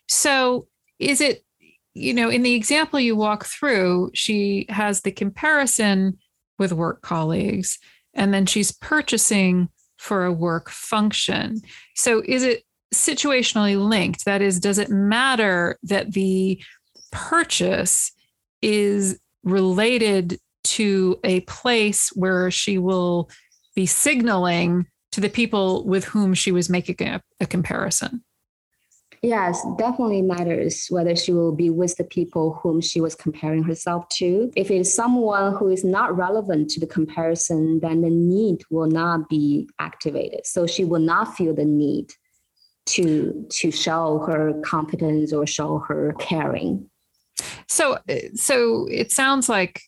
So 0.08 0.68
is 0.98 1.20
it 1.20 1.44
you 1.94 2.12
know, 2.12 2.28
in 2.28 2.42
the 2.42 2.54
example 2.54 2.98
you 2.98 3.16
walk 3.16 3.46
through, 3.46 4.10
she 4.14 4.66
has 4.68 5.00
the 5.00 5.12
comparison 5.12 6.18
with 6.58 6.72
work 6.72 7.02
colleagues, 7.02 7.78
and 8.12 8.34
then 8.34 8.46
she's 8.46 8.72
purchasing 8.72 9.68
for 9.96 10.24
a 10.24 10.32
work 10.32 10.68
function. 10.68 11.60
So 11.94 12.22
is 12.26 12.42
it 12.42 12.64
situationally 12.92 13.82
linked? 13.82 14.24
That 14.24 14.42
is, 14.42 14.60
does 14.60 14.78
it 14.78 14.90
matter 14.90 15.78
that 15.84 16.12
the 16.12 16.60
purchase 17.12 18.12
is 18.60 19.18
related 19.44 20.38
to 20.64 21.18
a 21.22 21.40
place 21.40 22.08
where 22.14 22.50
she 22.50 22.78
will 22.78 23.30
be 23.76 23.86
signaling 23.86 24.86
to 25.12 25.20
the 25.20 25.28
people 25.28 25.84
with 25.86 26.04
whom 26.04 26.34
she 26.34 26.50
was 26.50 26.68
making 26.68 27.06
a, 27.06 27.22
a 27.40 27.46
comparison? 27.46 28.23
Yes, 29.24 29.64
definitely 29.78 30.20
matters 30.20 30.86
whether 30.90 31.16
she 31.16 31.32
will 31.32 31.54
be 31.54 31.70
with 31.70 31.96
the 31.96 32.04
people 32.04 32.60
whom 32.62 32.82
she 32.82 33.00
was 33.00 33.14
comparing 33.14 33.62
herself 33.62 34.06
to. 34.10 34.52
If 34.54 34.70
it's 34.70 34.92
someone 34.92 35.56
who 35.56 35.70
is 35.70 35.82
not 35.82 36.14
relevant 36.14 36.68
to 36.70 36.80
the 36.80 36.86
comparison, 36.86 37.80
then 37.80 38.02
the 38.02 38.10
need 38.10 38.60
will 38.70 38.86
not 38.86 39.30
be 39.30 39.66
activated. 39.78 40.46
So 40.46 40.66
she 40.66 40.84
will 40.84 41.00
not 41.00 41.34
feel 41.36 41.54
the 41.54 41.64
need 41.64 42.12
to 42.86 43.46
to 43.48 43.70
show 43.70 44.18
her 44.26 44.60
competence 44.62 45.32
or 45.32 45.46
show 45.46 45.78
her 45.78 46.14
caring. 46.18 46.90
So 47.66 47.98
so 48.34 48.86
it 48.90 49.10
sounds 49.10 49.48
like 49.48 49.80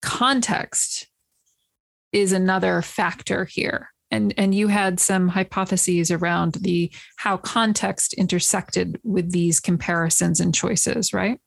context 0.00 1.08
is 2.10 2.32
another 2.32 2.80
factor 2.80 3.44
here 3.44 3.90
and 4.10 4.34
and 4.36 4.54
you 4.54 4.68
had 4.68 5.00
some 5.00 5.28
hypotheses 5.28 6.10
around 6.10 6.54
the 6.54 6.90
how 7.16 7.36
context 7.36 8.14
intersected 8.14 9.00
with 9.04 9.32
these 9.32 9.60
comparisons 9.60 10.40
and 10.40 10.54
choices 10.54 11.12
right 11.12 11.40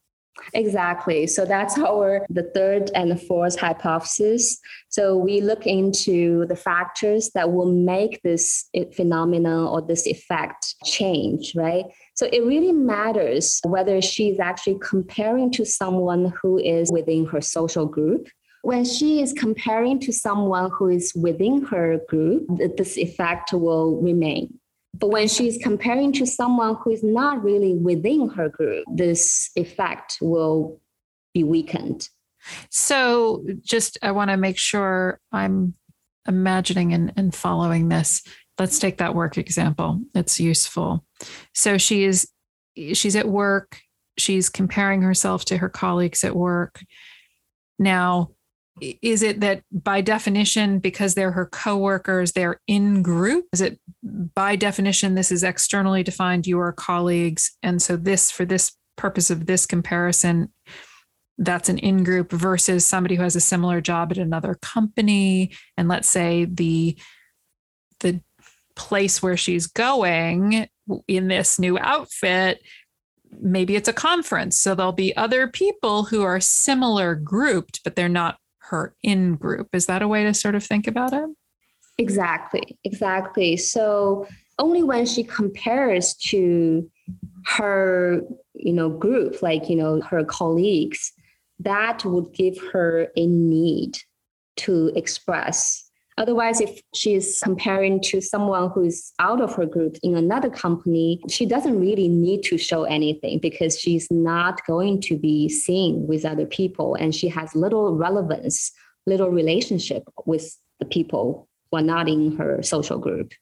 Exactly. 0.54 1.26
So 1.26 1.44
that's 1.44 1.78
our 1.78 2.26
the 2.28 2.50
third 2.54 2.90
and 2.94 3.10
the 3.10 3.16
fourth 3.16 3.58
hypothesis. 3.58 4.58
So 4.88 5.16
we 5.16 5.40
look 5.40 5.66
into 5.66 6.46
the 6.46 6.56
factors 6.56 7.30
that 7.34 7.52
will 7.52 7.70
make 7.70 8.20
this 8.22 8.68
phenomenon 8.94 9.68
or 9.68 9.82
this 9.82 10.06
effect 10.06 10.74
change, 10.84 11.54
right? 11.54 11.84
So 12.14 12.28
it 12.32 12.44
really 12.44 12.72
matters 12.72 13.60
whether 13.64 14.00
she's 14.00 14.40
actually 14.40 14.78
comparing 14.82 15.50
to 15.52 15.64
someone 15.64 16.32
who 16.40 16.58
is 16.58 16.90
within 16.90 17.26
her 17.26 17.40
social 17.40 17.86
group 17.86 18.28
when 18.62 18.84
she 18.84 19.20
is 19.20 19.32
comparing 19.32 20.00
to 20.00 20.12
someone 20.12 20.70
who 20.70 20.88
is 20.88 21.12
within 21.14 21.62
her 21.66 22.00
group, 22.08 22.46
this 22.76 22.96
effect 22.96 23.52
will 23.52 24.00
remain. 24.00 24.58
But 24.94 25.08
when 25.08 25.28
she's 25.28 25.58
comparing 25.58 26.12
to 26.12 26.26
someone 26.26 26.76
who 26.76 26.90
is 26.90 27.02
not 27.02 27.42
really 27.42 27.74
within 27.74 28.28
her 28.30 28.48
group, 28.48 28.84
this 28.94 29.50
effect 29.56 30.18
will 30.20 30.80
be 31.34 31.44
weakened. 31.44 32.08
So, 32.70 33.44
just 33.62 33.98
I 34.02 34.10
want 34.12 34.30
to 34.30 34.36
make 34.36 34.58
sure 34.58 35.20
I'm 35.30 35.74
imagining 36.26 36.92
and, 36.92 37.12
and 37.16 37.34
following 37.34 37.88
this. 37.88 38.22
Let's 38.58 38.78
take 38.78 38.98
that 38.98 39.14
work 39.14 39.38
example. 39.38 40.02
It's 40.14 40.38
useful. 40.38 41.04
So 41.54 41.78
she 41.78 42.04
is 42.04 42.28
she's 42.94 43.16
at 43.16 43.28
work, 43.28 43.80
she's 44.18 44.48
comparing 44.48 45.02
herself 45.02 45.44
to 45.46 45.58
her 45.58 45.68
colleagues 45.68 46.24
at 46.24 46.36
work. 46.36 46.82
Now, 47.78 48.30
is 49.00 49.22
it 49.22 49.40
that 49.40 49.62
by 49.70 50.00
definition 50.00 50.78
because 50.78 51.14
they're 51.14 51.32
her 51.32 51.46
coworkers 51.46 52.32
they're 52.32 52.60
in 52.66 53.02
group? 53.02 53.46
Is 53.52 53.60
it 53.60 53.78
by 54.02 54.56
definition 54.56 55.14
this 55.14 55.30
is 55.30 55.42
externally 55.42 56.02
defined 56.02 56.46
you 56.46 56.58
are 56.58 56.72
colleagues 56.72 57.56
and 57.62 57.80
so 57.80 57.96
this 57.96 58.30
for 58.30 58.44
this 58.44 58.72
purpose 58.96 59.30
of 59.30 59.46
this 59.46 59.66
comparison 59.66 60.52
that's 61.38 61.68
an 61.68 61.78
in 61.78 62.04
group 62.04 62.30
versus 62.30 62.86
somebody 62.86 63.14
who 63.14 63.22
has 63.22 63.36
a 63.36 63.40
similar 63.40 63.80
job 63.80 64.10
at 64.10 64.18
another 64.18 64.54
company? 64.60 65.52
And 65.76 65.88
let's 65.88 66.08
say 66.08 66.44
the 66.44 66.98
the 68.00 68.20
place 68.74 69.22
where 69.22 69.36
she's 69.36 69.66
going 69.66 70.68
in 71.06 71.28
this 71.28 71.58
new 71.58 71.78
outfit 71.78 72.62
maybe 73.40 73.76
it's 73.76 73.88
a 73.88 73.94
conference. 73.94 74.58
So 74.58 74.74
there'll 74.74 74.92
be 74.92 75.16
other 75.16 75.48
people 75.48 76.04
who 76.04 76.22
are 76.22 76.40
similar 76.40 77.14
grouped 77.14 77.80
but 77.82 77.96
they're 77.96 78.08
not 78.08 78.36
her 78.72 78.94
in 79.02 79.36
group. 79.36 79.68
Is 79.72 79.86
that 79.86 80.02
a 80.02 80.08
way 80.08 80.24
to 80.24 80.34
sort 80.34 80.54
of 80.54 80.64
think 80.64 80.86
about 80.88 81.12
it? 81.12 81.28
Exactly, 81.98 82.78
exactly. 82.84 83.56
So 83.56 84.26
only 84.58 84.82
when 84.82 85.06
she 85.06 85.22
compares 85.22 86.14
to 86.30 86.90
her, 87.46 88.22
you 88.54 88.72
know, 88.72 88.88
group, 88.88 89.42
like, 89.42 89.68
you 89.68 89.76
know, 89.76 90.00
her 90.00 90.24
colleagues, 90.24 91.12
that 91.60 92.04
would 92.04 92.32
give 92.32 92.58
her 92.72 93.08
a 93.16 93.26
need 93.26 93.98
to 94.56 94.90
express 94.96 95.81
Otherwise, 96.18 96.60
if 96.60 96.80
she's 96.94 97.40
comparing 97.40 98.00
to 98.00 98.20
someone 98.20 98.70
who's 98.70 99.12
out 99.18 99.40
of 99.40 99.54
her 99.54 99.64
group 99.64 99.96
in 100.02 100.14
another 100.14 100.50
company, 100.50 101.20
she 101.28 101.46
doesn't 101.46 101.80
really 101.80 102.08
need 102.08 102.42
to 102.42 102.58
show 102.58 102.84
anything 102.84 103.38
because 103.38 103.78
she's 103.78 104.10
not 104.10 104.64
going 104.66 105.00
to 105.00 105.16
be 105.16 105.48
seen 105.48 106.06
with 106.06 106.24
other 106.24 106.46
people 106.46 106.94
and 106.94 107.14
she 107.14 107.28
has 107.28 107.54
little 107.54 107.96
relevance, 107.96 108.72
little 109.06 109.30
relationship 109.30 110.02
with 110.26 110.58
the 110.80 110.84
people 110.84 111.48
who 111.70 111.78
are 111.78 111.82
not 111.82 112.08
in 112.08 112.36
her 112.36 112.62
social 112.62 112.98
group. 112.98 113.32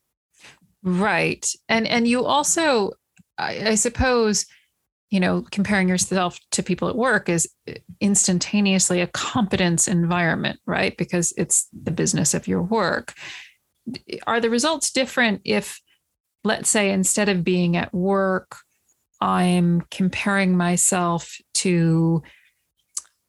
Right. 0.83 1.53
And 1.69 1.87
and 1.87 2.07
you 2.07 2.25
also 2.25 2.93
I, 3.37 3.71
I 3.71 3.75
suppose 3.75 4.47
you 5.11 5.19
know, 5.19 5.45
comparing 5.51 5.89
yourself 5.89 6.39
to 6.53 6.63
people 6.63 6.89
at 6.89 6.97
work 6.97 7.29
is 7.29 7.49
uh, 7.69 7.75
instantaneously 8.01 9.01
a 9.01 9.09
competence 9.09 9.89
environment, 9.89 10.61
right? 10.67 10.97
Because 10.97 11.35
it's 11.37 11.69
the 11.73 11.91
business 11.91 12.33
of 12.33 12.47
your 12.47 12.63
work. 12.63 13.13
Are 14.27 14.41
the 14.41 14.51
results 14.51 14.93
different 14.93 15.43
if, 15.45 15.81
let's 16.45 16.71
say, 16.71 16.91
instead 16.91 17.29
of 17.29 17.45
being 17.45 17.77
at 17.77 17.93
work, 17.93 18.57
I'm 19.21 19.83
comparing 19.91 20.57
myself 20.57 21.37
to 21.55 22.23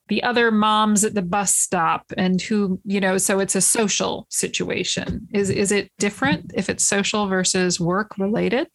the 0.08 0.24
other 0.24 0.52
moms 0.52 1.04
at 1.04 1.14
the 1.14 1.22
bus 1.22 1.56
stop 1.56 2.06
and 2.18 2.42
who, 2.42 2.80
you 2.84 3.00
know, 3.00 3.18
so 3.18 3.40
it's 3.40 3.56
a 3.56 3.62
social 3.62 4.28
situation. 4.30 5.28
Is 5.34 5.50
is 5.50 5.72
it 5.72 5.90
different 5.98 6.52
if 6.54 6.70
it's 6.70 6.86
social 6.86 7.28
versus 7.28 7.80
work 7.80 8.18
related? 8.18 8.68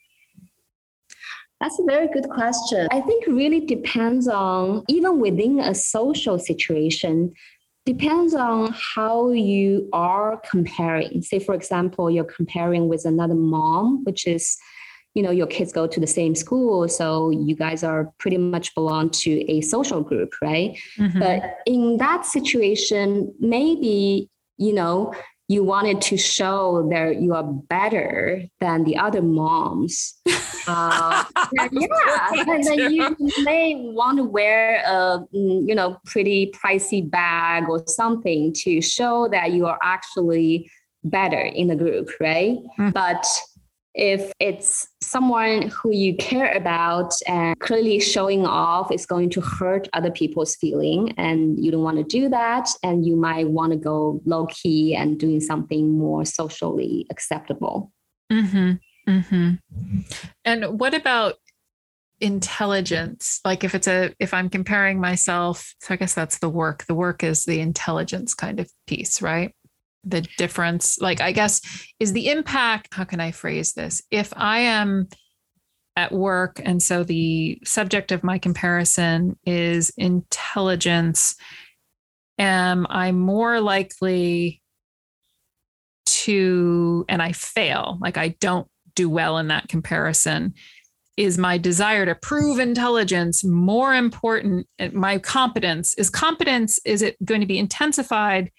That's 1.61 1.79
a 1.79 1.85
very 1.85 2.09
good 2.09 2.29
question. 2.29 2.87
I 2.91 3.01
think 3.01 3.27
really 3.27 3.61
depends 3.61 4.29
on 4.29 4.85
even 4.89 5.21
within 5.21 5.59
a 5.59 5.75
social 5.75 6.39
situation, 6.39 7.33
depends 7.87 8.35
on 8.35 8.75
how 8.95 9.31
you 9.31 9.89
are 9.93 10.41
comparing. 10.51 11.23
Say, 11.23 11.39
for 11.39 11.55
example, 11.55 12.11
you're 12.11 12.25
comparing 12.25 12.89
with 12.89 13.07
another 13.07 13.35
mom, 13.35 14.05
which 14.05 14.27
is, 14.27 14.59
you 15.15 15.23
know, 15.23 15.31
your 15.31 15.47
kids 15.47 15.73
go 15.73 15.87
to 15.87 15.99
the 15.99 16.07
same 16.07 16.35
school. 16.35 16.89
So 16.89 17.31
you 17.31 17.57
guys 17.57 17.83
are 17.83 18.13
pretty 18.19 18.37
much 18.37 18.75
belong 18.75 19.09
to 19.11 19.51
a 19.51 19.63
social 19.63 20.03
group, 20.03 20.35
right? 20.43 20.79
Mm-hmm. 20.99 21.19
But 21.19 21.59
in 21.65 21.97
that 21.97 22.27
situation, 22.27 23.35
maybe, 23.41 24.29
you 24.59 24.75
know, 24.75 25.15
you 25.49 25.63
wanted 25.63 26.01
to 26.03 26.17
show 26.17 26.89
that 26.91 27.21
you 27.21 27.33
are 27.35 27.45
better 27.45 28.43
than 28.61 28.85
the 28.85 28.97
other 28.97 29.23
moms. 29.23 30.15
Uh, 30.69 31.23
yeah, 31.71 32.31
and 32.49 32.65
then 32.65 32.91
you 32.93 33.17
may 33.45 33.77
want 33.93 34.19
to 34.19 34.25
wear 34.25 34.83
a 34.85 35.25
mm, 35.33 35.65
you 35.65 35.77
know 35.77 35.97
pretty 36.05 36.51
pricey 36.51 37.09
bag 37.09 37.69
or 37.69 37.85
something 37.87 38.53
to 38.53 38.81
show 38.81 39.29
that 39.29 39.53
you 39.53 39.65
are 39.65 39.79
actually 39.85 40.69
better 41.05 41.39
in 41.39 41.69
the 41.69 41.77
group, 41.77 42.11
right? 42.21 42.59
Mm. 42.81 42.93
But 42.93 43.25
if 43.97 44.31
it's 44.39 44.89
someone 45.03 45.69
who 45.69 45.91
you 45.91 46.15
care 46.17 46.53
about 46.53 47.15
and 47.27 47.59
clearly 47.61 47.99
showing 47.99 48.45
off 48.45 48.93
is 48.93 49.07
going 49.07 49.31
to 49.31 49.41
hurt 49.41 49.89
other 49.95 50.11
people's 50.11 50.55
feeling 50.57 51.15
and 51.17 51.59
you 51.59 51.71
don't 51.71 51.83
want 51.83 51.97
to 51.97 52.05
do 52.05 52.29
that 52.29 52.69
and 52.83 53.07
you 53.07 53.17
might 53.17 53.49
want 53.49 53.73
to 53.73 53.79
go 53.79 54.21
low 54.27 54.47
key 54.47 54.95
and 54.95 55.19
doing 55.19 55.41
something 55.41 55.97
more 55.97 56.27
socially 56.27 57.07
acceptable 57.11 57.91
mm-hmm. 58.31 58.73
Mm-hmm. 59.11 59.53
and 60.45 60.79
what 60.79 60.93
about 60.93 61.37
intelligence 62.21 63.41
like 63.45 63.63
if 63.63 63.75
it's 63.75 63.87
a 63.87 64.13
if 64.19 64.33
i'm 64.35 64.49
comparing 64.49 64.99
myself 64.99 65.75
so 65.81 65.95
i 65.95 65.97
guess 65.97 66.15
that's 66.15 66.39
the 66.39 66.49
work 66.49 66.85
the 66.87 66.95
work 66.95 67.23
is 67.23 67.45
the 67.45 67.61
intelligence 67.61 68.35
kind 68.35 68.59
of 68.59 68.71
piece 68.87 69.21
right 69.21 69.55
the 70.07 70.23
difference? 70.39 70.99
Like 71.01 71.21
i 71.21 71.33
guess 71.33 71.61
is 72.01 72.13
the 72.13 72.29
impact 72.29 72.95
how 72.95 73.05
can 73.05 73.21
i 73.21 73.31
phrase 73.31 73.73
this? 73.73 74.03
If 74.11 74.33
i 74.37 74.61
am 74.61 75.09
at 75.97 76.13
work 76.13 76.61
and 76.63 76.83
so 76.83 77.03
the 77.03 77.59
subject 77.65 78.13
of 78.13 78.23
my 78.23 78.39
comparison 78.39 79.39
is 79.47 79.91
intelligence 79.97 81.35
am 82.39 82.87
i 82.91 83.13
more 83.13 83.63
likely 83.63 84.61
to 86.05 87.07
and 87.09 87.23
i 87.23 87.33
fail 87.33 87.97
like 88.03 88.19
i 88.19 88.29
don't 88.41 88.69
do 88.95 89.09
well 89.09 89.39
in 89.39 89.49
that 89.49 89.69
comparison 89.69 90.53
is 91.17 91.39
my 91.39 91.57
desire 91.57 92.05
to 92.05 92.15
prove 92.15 92.59
intelligence 92.59 93.43
more 93.43 93.95
important? 93.95 94.67
My 94.93 95.19
competence 95.19 95.95
is 95.95 96.11
competence 96.11 96.79
is 96.85 97.03
it 97.03 97.17
going 97.25 97.41
to 97.41 97.47
be 97.47 97.59
intensified 97.59 98.51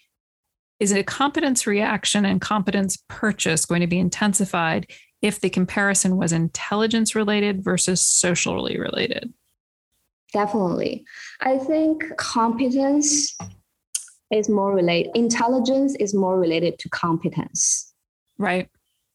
is 0.79 0.91
a 0.91 1.03
competence 1.03 1.65
reaction 1.65 2.25
and 2.25 2.41
competence 2.41 2.97
purchase 3.07 3.65
going 3.65 3.81
to 3.81 3.87
be 3.87 3.99
intensified 3.99 4.87
if 5.21 5.41
the 5.41 5.49
comparison 5.49 6.17
was 6.17 6.31
intelligence 6.31 7.15
related 7.15 7.63
versus 7.63 8.05
socially 8.05 8.79
related? 8.79 9.33
Definitely. 10.33 11.05
I 11.41 11.57
think 11.57 12.03
competence 12.17 13.35
is 14.31 14.49
more 14.49 14.73
related, 14.73 15.11
intelligence 15.15 15.95
is 15.99 16.13
more 16.13 16.39
related 16.39 16.77
to 16.79 16.89
competence. 16.89 17.93
Right. 18.37 18.69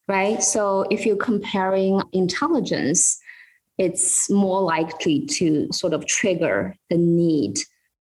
Right. 0.08 0.42
So 0.42 0.84
if 0.90 1.06
you're 1.06 1.16
comparing 1.16 2.02
intelligence, 2.12 3.18
it's 3.78 4.28
more 4.30 4.60
likely 4.60 5.26
to 5.26 5.68
sort 5.72 5.92
of 5.92 6.06
trigger 6.06 6.76
the 6.90 6.96
need 6.96 7.58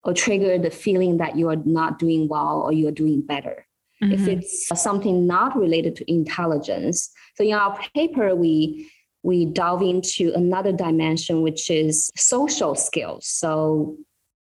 or 0.05 0.13
trigger 0.13 0.59
the 0.59 0.71
feeling 0.71 1.19
that 1.19 1.37
you 1.37 1.49
are 1.49 1.57
not 1.65 1.99
doing 1.99 2.29
well 2.29 2.63
or 2.63 2.73
you 2.73 2.89
are 2.89 2.93
doing 2.93 3.23
better. 3.23 3.67
Mm-hmm. 4.03 4.13
If 4.15 4.29
it's 4.29 4.83
something 4.83 5.27
not 5.27 5.57
related 5.57 5.97
to 5.97 6.11
intelligence, 6.11 7.11
so 7.37 7.45
in 7.45 7.53
our 7.53 7.79
paper 7.95 8.35
we 8.35 8.91
we 9.23 9.47
delve 9.47 9.83
into 9.83 10.33
another 10.35 10.73
dimension, 10.73 11.43
which 11.43 11.71
is 11.71 12.11
social 12.17 12.75
skills. 12.75 13.29
So 13.29 13.97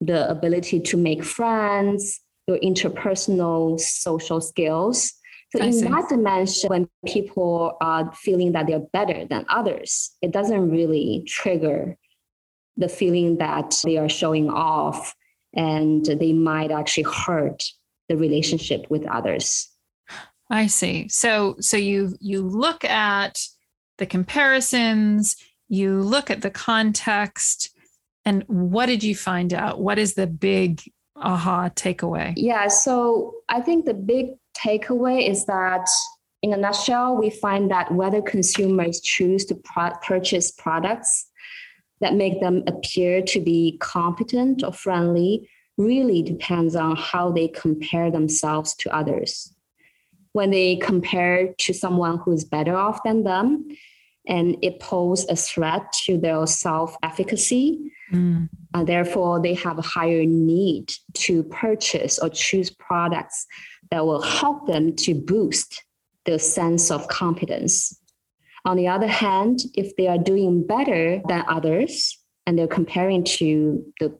the 0.01 0.29
ability 0.29 0.81
to 0.81 0.97
make 0.97 1.23
friends, 1.23 2.21
your 2.47 2.59
interpersonal 2.59 3.79
social 3.81 4.41
skills. 4.41 5.13
So 5.55 5.63
I 5.63 5.67
in 5.67 5.73
see. 5.73 5.85
that 5.87 6.09
dimension, 6.09 6.69
when 6.69 6.89
people 7.07 7.77
are 7.81 8.13
feeling 8.15 8.53
that 8.53 8.67
they're 8.67 8.87
better 8.93 9.25
than 9.25 9.47
others, 9.49 10.11
it 10.21 10.33
doesn't 10.33 10.71
really 10.71 11.23
trigger 11.27 11.97
the 12.77 12.89
feeling 12.89 13.39
that 13.39 13.77
they 13.85 13.97
are 13.97 14.09
showing 14.09 14.51
off 14.51 15.15
and 15.57 16.05
they 16.05 16.33
might 16.33 16.71
actually 16.71 17.05
hurt 17.05 17.63
the 18.09 18.17
relationship 18.17 18.87
with 18.91 19.07
others. 19.07 19.69
I 20.51 20.67
see. 20.67 21.09
So 21.09 21.57
so 21.61 21.77
you 21.77 22.17
you 22.21 22.43
look 22.43 22.85
at 22.85 23.41
the 23.99 24.07
comparisons 24.07 25.37
you 25.69 26.01
look 26.01 26.31
at 26.31 26.43
the 26.43 26.51
context 26.51 27.71
and 28.27 28.45
what 28.47 28.87
did 28.87 29.03
you 29.03 29.15
find 29.15 29.53
out? 29.53 29.81
What 29.81 29.99
is 29.99 30.15
the 30.15 30.27
big 30.27 30.83
aha 31.17 31.71
takeaway? 31.71 32.35
Yeah 32.37 32.69
so 32.69 33.35
i 33.49 33.61
think 33.61 33.85
the 33.85 33.95
big 33.95 34.27
takeaway 34.57 35.29
is 35.29 35.47
that 35.47 35.89
in 36.43 36.53
a 36.53 36.57
nutshell 36.57 37.17
we 37.17 37.31
find 37.31 37.71
that 37.71 37.93
whether 37.93 38.21
consumers 38.21 39.01
choose 39.01 39.45
to 39.47 39.55
pro- 39.55 39.97
purchase 40.03 40.51
products 40.51 41.27
that 42.05 42.15
make 42.15 42.39
them 42.39 42.63
appear 42.67 43.23
to 43.23 43.41
be 43.41 43.79
competent 43.81 44.63
or 44.63 44.75
friendly 44.75 45.49
really 45.79 46.23
depends 46.23 46.77
on 46.77 46.95
how 46.97 47.33
they 47.33 47.49
compare 47.49 48.11
themselves 48.11 48.75
to 48.75 48.95
others. 48.95 49.55
When 50.33 50.51
they 50.51 50.77
compare 50.77 51.55
to 51.57 51.73
someone 51.73 52.19
who 52.19 52.33
is 52.33 52.45
better 52.45 52.77
off 52.77 53.03
than 53.05 53.25
them, 53.25 53.67
and 54.27 54.55
it 54.61 54.81
poses 54.81 55.27
a 55.31 55.37
threat 55.37 55.91
to 56.05 56.19
their 56.19 56.47
self 56.47 56.95
efficacy, 57.03 57.91
mm. 58.13 58.51
uh, 58.75 58.85
therefore, 58.85 59.41
they 59.41 59.55
have 59.55 59.79
a 59.79 59.89
higher 59.97 60.27
need 60.27 60.93
to 61.15 61.43
purchase 61.45 62.19
or 62.19 62.29
choose 62.29 62.69
products 62.71 63.47
that 63.91 64.05
will 64.05 64.21
help 64.21 64.67
them 64.67 64.95
to 64.97 65.15
boost 65.15 65.83
their 66.27 66.39
sense 66.39 66.91
of 66.91 67.09
competence. 67.09 67.99
On 68.65 68.77
the 68.77 68.89
other 68.89 69.07
hand, 69.07 69.61
if 69.75 69.95
they 69.97 70.07
are 70.07 70.19
doing 70.19 70.67
better 70.67 71.21
than 71.29 71.45
others 71.49 72.19
and 72.47 72.59
they're 72.59 72.67
comparing 72.67 73.25
to 73.25 73.85
the 74.01 74.17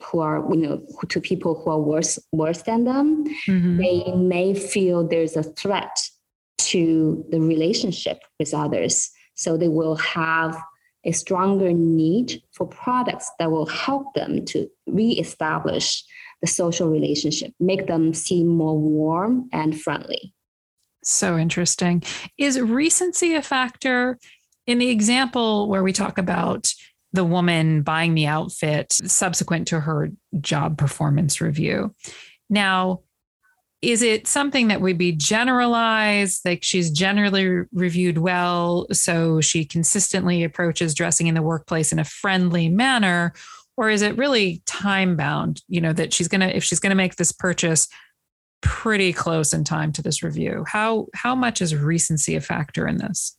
who 0.00 0.20
are 0.20 0.46
you 0.54 0.56
know 0.56 0.86
to 1.08 1.20
people 1.20 1.60
who 1.60 1.70
are 1.70 1.80
worse 1.80 2.18
worse 2.30 2.62
than 2.62 2.84
them, 2.84 3.24
mm-hmm. 3.46 3.78
they 3.78 4.12
may 4.14 4.54
feel 4.54 5.06
there's 5.06 5.36
a 5.36 5.42
threat 5.42 5.98
to 6.58 7.24
the 7.30 7.40
relationship 7.40 8.20
with 8.38 8.54
others. 8.54 9.10
So 9.34 9.56
they 9.56 9.68
will 9.68 9.96
have 9.96 10.60
a 11.04 11.12
stronger 11.12 11.72
need 11.72 12.42
for 12.52 12.66
products 12.66 13.30
that 13.38 13.50
will 13.50 13.66
help 13.66 14.14
them 14.14 14.44
to 14.46 14.68
reestablish 14.86 16.04
the 16.40 16.46
social 16.46 16.88
relationship, 16.88 17.52
make 17.58 17.86
them 17.86 18.14
seem 18.14 18.46
more 18.46 18.78
warm 18.78 19.48
and 19.52 19.80
friendly. 19.80 20.34
So 21.08 21.38
interesting. 21.38 22.02
Is 22.36 22.60
recency 22.60 23.34
a 23.34 23.42
factor? 23.42 24.18
In 24.66 24.78
the 24.78 24.90
example 24.90 25.68
where 25.68 25.82
we 25.82 25.94
talk 25.94 26.18
about 26.18 26.70
the 27.12 27.24
woman 27.24 27.82
buying 27.82 28.14
the 28.14 28.26
outfit 28.26 28.92
subsequent 28.92 29.68
to 29.68 29.80
her 29.80 30.10
job 30.40 30.76
performance 30.76 31.40
review. 31.40 31.94
Now, 32.50 33.00
is 33.80 34.02
it 34.02 34.26
something 34.26 34.68
that 34.68 34.80
would 34.80 34.98
be 34.98 35.12
generalized 35.12 36.44
like 36.44 36.64
she's 36.64 36.90
generally 36.90 37.64
reviewed 37.72 38.18
well 38.18 38.88
so 38.92 39.40
she 39.40 39.64
consistently 39.64 40.42
approaches 40.42 40.94
dressing 40.94 41.28
in 41.28 41.34
the 41.36 41.42
workplace 41.42 41.92
in 41.92 42.00
a 42.00 42.04
friendly 42.04 42.68
manner 42.68 43.32
or 43.76 43.88
is 43.88 44.02
it 44.02 44.18
really 44.18 44.62
time 44.66 45.16
bound 45.16 45.62
you 45.68 45.80
know 45.80 45.92
that 45.92 46.12
she's 46.12 46.26
going 46.26 46.40
to 46.40 46.56
if 46.56 46.64
she's 46.64 46.80
going 46.80 46.90
to 46.90 46.96
make 46.96 47.14
this 47.14 47.30
purchase 47.30 47.86
pretty 48.60 49.12
close 49.12 49.52
in 49.52 49.64
time 49.64 49.92
to 49.92 50.02
this 50.02 50.22
review 50.22 50.64
how 50.66 51.06
how 51.14 51.34
much 51.34 51.62
is 51.62 51.74
recency 51.74 52.34
a 52.34 52.40
factor 52.40 52.86
in 52.86 52.98
this 52.98 53.36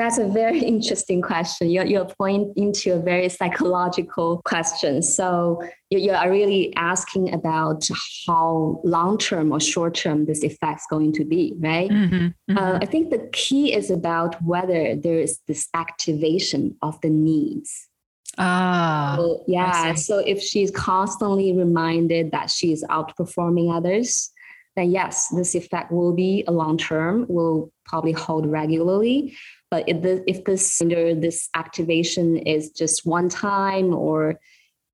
that's 0.00 0.16
a 0.16 0.26
very 0.26 0.60
interesting 0.74 1.20
question. 1.20 1.70
You're, 1.70 1.84
you're 1.84 2.06
pointing 2.06 2.54
into 2.56 2.94
a 2.94 2.98
very 2.98 3.28
psychological 3.28 4.40
question. 4.46 5.02
So 5.02 5.62
you 5.90 6.12
are 6.12 6.30
really 6.30 6.74
asking 6.76 7.34
about 7.34 7.86
how 8.26 8.80
long 8.82 9.18
term 9.18 9.52
or 9.52 9.60
short 9.60 9.94
term 9.94 10.24
this 10.24 10.42
effect's 10.42 10.86
going 10.88 11.12
to 11.14 11.24
be, 11.24 11.52
right? 11.58 11.90
Mm-hmm, 11.90 12.14
mm-hmm. 12.16 12.56
Uh, 12.56 12.78
I 12.80 12.86
think 12.86 13.10
the 13.10 13.28
key 13.32 13.74
is 13.74 13.90
about 13.90 14.42
whether 14.42 14.96
there 14.96 15.20
is 15.20 15.38
this 15.46 15.68
activation 15.74 16.76
of 16.80 16.98
the 17.02 17.10
needs. 17.10 17.89
Ah, 18.38 19.16
so, 19.18 19.44
yeah. 19.46 19.94
So 19.94 20.18
if 20.18 20.40
she's 20.40 20.70
constantly 20.70 21.52
reminded 21.52 22.30
that 22.30 22.50
she's 22.50 22.84
outperforming 22.84 23.74
others, 23.74 24.30
then 24.76 24.90
yes, 24.90 25.28
this 25.28 25.54
effect 25.54 25.90
will 25.92 26.14
be 26.14 26.44
a 26.46 26.52
long 26.52 26.78
term, 26.78 27.26
will 27.28 27.72
probably 27.84 28.12
hold 28.12 28.46
regularly. 28.46 29.36
But 29.70 29.88
if, 29.88 30.02
the, 30.02 30.24
if 30.26 30.44
this 30.44 30.80
under 30.80 31.14
this 31.14 31.48
activation 31.54 32.36
is 32.38 32.70
just 32.70 33.06
one 33.06 33.28
time 33.28 33.94
or 33.94 34.38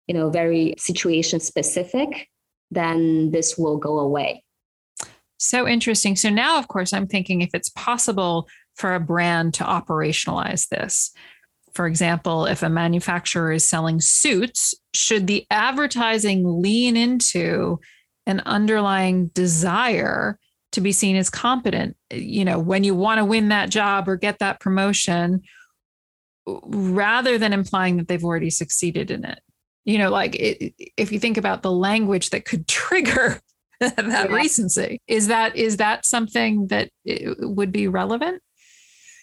you 0.07 0.15
know 0.15 0.31
very 0.31 0.75
situation 0.79 1.41
specific, 1.41 2.29
then 2.71 3.31
this 3.31 3.57
will 3.57 3.77
go 3.77 3.99
away. 3.99 4.45
So 5.39 5.69
interesting. 5.69 6.17
So 6.17 6.31
now, 6.31 6.59
of 6.59 6.69
course, 6.69 6.93
I'm 6.93 7.07
thinking 7.07 7.43
if 7.43 7.51
it's 7.55 7.69
possible 7.71 8.49
for 8.75 8.95
a 8.95 9.01
brand 9.01 9.55
to 9.55 9.65
operationalize 9.65 10.69
this. 10.69 11.13
For 11.77 11.87
example, 11.87 12.47
if 12.47 12.63
a 12.63 12.71
manufacturer 12.71 13.53
is 13.53 13.67
selling 13.67 14.01
suits, 14.01 14.75
should 14.95 15.27
the 15.27 15.47
advertising 15.51 16.63
lean 16.63 16.97
into 16.97 17.79
an 18.27 18.41
underlying 18.47 19.27
desire 19.29 20.39
to 20.73 20.81
be 20.81 20.91
seen 20.91 21.17
as 21.17 21.29
competent. 21.29 21.95
You 22.11 22.47
know, 22.47 22.59
when 22.59 22.83
you 22.83 22.95
want 22.95 23.19
to 23.19 23.27
win 23.27 23.51
that 23.51 23.69
job 23.69 24.09
or 24.09 24.17
get 24.17 24.39
that 24.39 24.59
promotion, 24.59 25.43
rather 26.47 27.37
than 27.39 27.53
implying 27.53 27.99
that 27.99 28.09
they've 28.09 28.25
already 28.25 28.51
succeeded 28.51 29.11
in 29.11 29.25
it. 29.25 29.41
You 29.85 29.99
know, 29.99 30.11
like 30.11 30.35
it, 30.37 30.75
if 30.97 31.13
you 31.13 31.19
think 31.19 31.37
about 31.37 31.63
the 31.63 31.71
language 31.71 32.31
that 32.31 32.47
could 32.47 32.67
trigger 32.69 33.39
that 33.81 33.99
yeah. 33.99 34.27
recency, 34.27 34.99
is 35.07 35.29
that 35.29 35.57
is 35.57 35.77
that 35.77 36.07
something 36.07 36.69
that 36.69 36.89
eh, 37.07 37.35
would 37.41 37.71
be 37.71 37.87
relevant? 37.87 38.43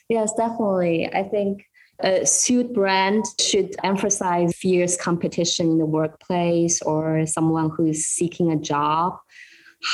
Yes, 0.08 0.32
definitely. 0.38 1.10
I 1.12 1.24
think 1.24 1.64
a 2.00 2.26
suit 2.26 2.74
brand 2.74 3.24
should 3.40 3.76
emphasize 3.84 4.54
fierce 4.56 4.98
competition 4.98 5.72
in 5.72 5.78
the 5.78 5.86
workplace 5.86 6.82
or 6.82 7.26
someone 7.26 7.70
who 7.70 7.86
is 7.86 8.10
seeking 8.10 8.52
a 8.52 8.58
job 8.58 9.18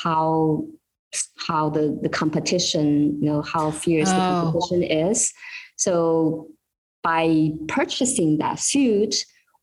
how 0.03 0.65
how 1.47 1.69
the, 1.69 1.97
the 2.01 2.09
competition, 2.09 3.17
you 3.21 3.29
know, 3.29 3.41
how 3.41 3.71
fierce 3.71 4.09
oh. 4.09 4.13
the 4.13 4.19
competition 4.19 4.83
is. 4.83 5.33
So 5.77 6.47
by 7.03 7.51
purchasing 7.67 8.37
that 8.37 8.59
suit, 8.59 9.15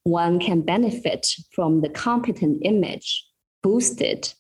one 0.03 0.40
can 0.40 0.62
benefit 0.62 1.27
from 1.53 1.83
the 1.83 1.88
competent 1.88 2.62
image 2.64 3.25
boosted 3.62 4.33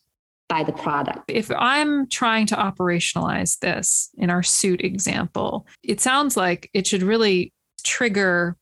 by 0.48 0.62
the 0.62 0.72
product. 0.72 1.24
If 1.28 1.50
I'm 1.50 2.08
trying 2.08 2.46
to 2.46 2.56
operationalize 2.56 3.58
this 3.58 4.10
in 4.16 4.30
our 4.30 4.42
suit 4.42 4.80
example, 4.80 5.66
it 5.82 6.00
sounds 6.00 6.36
like 6.36 6.70
it 6.72 6.86
should 6.86 7.02
really 7.02 7.52
trigger 7.86 8.56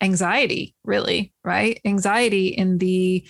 anxiety, 0.00 0.74
really, 0.84 1.32
right? 1.44 1.80
Anxiety 1.84 2.48
in 2.48 2.78
the 2.78 3.26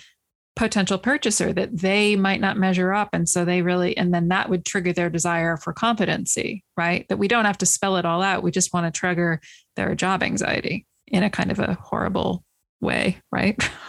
potential 0.55 0.97
purchaser 0.97 1.51
that 1.51 1.77
they 1.77 2.15
might 2.15 2.39
not 2.39 2.57
measure 2.57 2.93
up. 2.93 3.09
And 3.11 3.27
so 3.27 3.43
they 3.43 3.61
really, 3.61 3.97
and 3.97 4.13
then 4.13 4.29
that 4.29 4.49
would 4.49 4.65
trigger 4.65 4.93
their 4.93 5.09
desire 5.09 5.57
for 5.57 5.73
competency, 5.73 6.63
right? 6.77 7.05
That 7.09 7.17
we 7.17 7.27
don't 7.27 7.45
have 7.45 7.57
to 7.57 7.65
spell 7.65 7.97
it 7.97 8.05
all 8.05 8.21
out. 8.21 8.43
We 8.43 8.51
just 8.51 8.73
want 8.73 8.85
to 8.85 8.97
trigger 8.97 9.41
their 9.75 9.95
job 9.95 10.23
anxiety 10.23 10.85
in 11.07 11.23
a 11.23 11.29
kind 11.29 11.51
of 11.51 11.59
a 11.59 11.73
horrible 11.81 12.43
way, 12.81 13.21
right? 13.31 13.57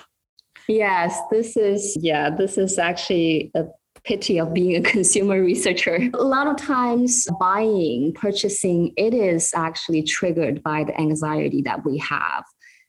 Yes, 0.68 1.16
this 1.30 1.56
is, 1.56 1.96
yeah, 2.00 2.28
this 2.28 2.58
is 2.58 2.76
actually 2.76 3.52
a 3.54 3.66
pity 4.06 4.38
of 4.38 4.54
being 4.54 4.76
a 4.76 4.80
consumer 4.90 5.42
researcher. 5.42 6.08
A 6.14 6.22
lot 6.22 6.46
of 6.46 6.56
times, 6.56 7.26
buying, 7.38 8.12
purchasing, 8.14 8.92
it 8.96 9.12
is 9.12 9.52
actually 9.54 10.02
triggered 10.02 10.62
by 10.62 10.84
the 10.84 10.98
anxiety 10.98 11.60
that 11.62 11.84
we 11.84 11.98
have. 11.98 12.44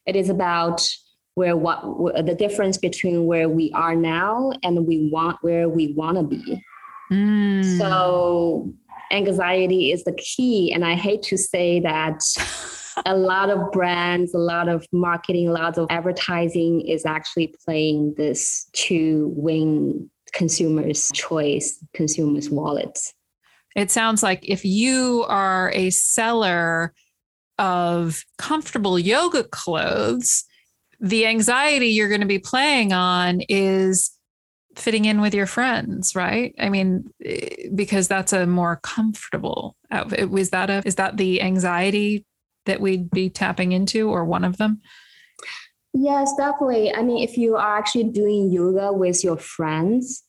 It 0.05 0.15
is 0.15 0.29
about 0.29 0.87
where 1.33 1.57
what 1.57 1.83
the 2.25 2.33
difference 2.33 2.77
between 2.77 3.25
where 3.25 3.49
we 3.49 3.71
are 3.73 3.95
now 3.95 4.51
and 4.63 4.87
we 4.87 5.09
want 5.11 5.37
where 5.41 5.69
we 5.69 5.93
want 5.93 6.17
to 6.17 6.23
be. 6.23 6.63
Mm. 7.11 7.77
So 7.77 8.73
anxiety 9.11 9.91
is 9.91 10.03
the 10.03 10.13
key, 10.13 10.71
and 10.73 10.85
I 10.85 10.95
hate 10.95 11.23
to 11.23 11.37
say 11.37 11.79
that. 11.81 12.21
a 13.05 13.15
lot 13.15 13.51
of 13.51 13.71
brands, 13.71 14.33
a 14.33 14.39
lot 14.39 14.67
of 14.67 14.83
marketing, 14.91 15.47
a 15.47 15.51
lot 15.51 15.77
of 15.77 15.85
advertising 15.91 16.81
is 16.81 17.05
actually 17.05 17.53
playing 17.63 18.15
this 18.17 18.67
to 18.73 19.31
win 19.35 20.09
consumers' 20.33 21.09
choice, 21.13 21.83
consumers' 21.93 22.49
wallets. 22.49 23.13
It 23.75 23.91
sounds 23.91 24.23
like 24.23 24.47
if 24.47 24.65
you 24.65 25.25
are 25.27 25.71
a 25.73 25.91
seller 25.91 26.93
of 27.59 28.23
comfortable 28.37 28.97
yoga 28.97 29.43
clothes, 29.43 30.45
the 30.99 31.27
anxiety 31.27 31.89
you're 31.89 32.09
going 32.09 32.21
to 32.21 32.27
be 32.27 32.39
playing 32.39 32.93
on 32.93 33.41
is 33.49 34.11
fitting 34.75 35.05
in 35.05 35.21
with 35.21 35.33
your 35.33 35.45
friends, 35.45 36.15
right? 36.15 36.53
I 36.59 36.69
mean, 36.69 37.05
eh, 37.23 37.67
because 37.73 38.07
that's 38.07 38.33
a 38.33 38.45
more 38.45 38.79
comfortable 38.83 39.75
outfit. 39.91 40.29
Was 40.29 40.51
that 40.51 40.69
a 40.69 40.81
is 40.85 40.95
that 40.95 41.17
the 41.17 41.41
anxiety 41.41 42.25
that 42.65 42.81
we'd 42.81 43.09
be 43.09 43.29
tapping 43.29 43.71
into, 43.71 44.09
or 44.09 44.25
one 44.25 44.43
of 44.43 44.57
them? 44.57 44.81
Yes, 45.99 46.33
definitely. 46.35 46.93
I 46.93 47.01
mean, 47.01 47.23
if 47.23 47.37
you 47.37 47.55
are 47.55 47.77
actually 47.77 48.05
doing 48.05 48.51
yoga 48.51 48.93
with 48.93 49.23
your 49.23 49.37
friends, 49.37 50.23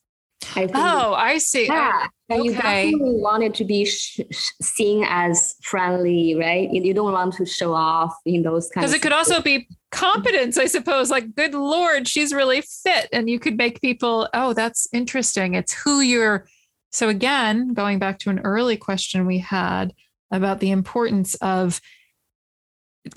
I 0.55 0.65
think, 0.65 0.71
oh, 0.75 1.13
I 1.13 1.37
see. 1.37 1.67
Yeah, 1.67 2.07
oh, 2.07 2.33
and 2.33 2.41
okay. 2.41 2.47
you 2.47 2.53
definitely 2.53 3.21
want 3.21 3.43
it 3.43 3.53
to 3.55 3.65
be 3.65 3.85
sh- 3.85 4.21
seen 4.61 5.05
as 5.07 5.55
friendly, 5.61 6.33
right? 6.35 6.71
You 6.71 6.93
don't 6.93 7.11
want 7.11 7.35
to 7.35 7.45
show 7.45 7.73
off 7.73 8.15
in 8.25 8.41
those 8.41 8.69
kinds. 8.69 8.85
Because 8.85 8.93
it 8.93 9.01
could 9.01 9.11
also 9.11 9.41
be 9.41 9.67
competence, 9.91 10.57
I 10.57 10.65
suppose. 10.65 11.11
Like, 11.11 11.35
good 11.35 11.53
lord, 11.53 12.07
she's 12.07 12.33
really 12.33 12.61
fit, 12.61 13.07
and 13.11 13.29
you 13.29 13.37
could 13.37 13.57
make 13.57 13.79
people, 13.79 14.27
oh, 14.33 14.53
that's 14.53 14.87
interesting. 14.91 15.53
It's 15.53 15.73
who 15.73 15.99
you're. 15.99 16.47
So 16.91 17.09
again, 17.09 17.73
going 17.73 17.99
back 17.99 18.17
to 18.19 18.31
an 18.31 18.39
early 18.39 18.75
question 18.75 19.27
we 19.27 19.37
had 19.37 19.93
about 20.31 20.61
the 20.61 20.71
importance 20.71 21.35
of 21.35 21.79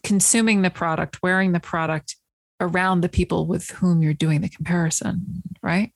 consuming 0.03 0.61
the 0.61 0.71
product, 0.71 1.23
wearing 1.23 1.53
the 1.53 1.61
product 1.61 2.17
around 2.63 3.03
the 3.03 3.09
people 3.09 3.47
with 3.47 3.71
whom 3.71 4.03
you're 4.03 4.15
doing 4.15 4.41
the 4.41 4.49
comparison, 4.49 5.43
right? 5.63 5.93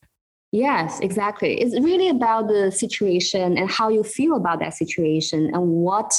Yes, 0.51 0.99
exactly. 0.99 1.59
It's 1.59 1.79
really 1.79 2.09
about 2.09 2.47
the 2.47 2.71
situation 2.71 3.57
and 3.57 3.69
how 3.69 3.89
you 3.89 4.03
feel 4.03 4.35
about 4.35 4.59
that 4.59 4.73
situation 4.73 5.49
and 5.53 5.67
what 5.67 6.13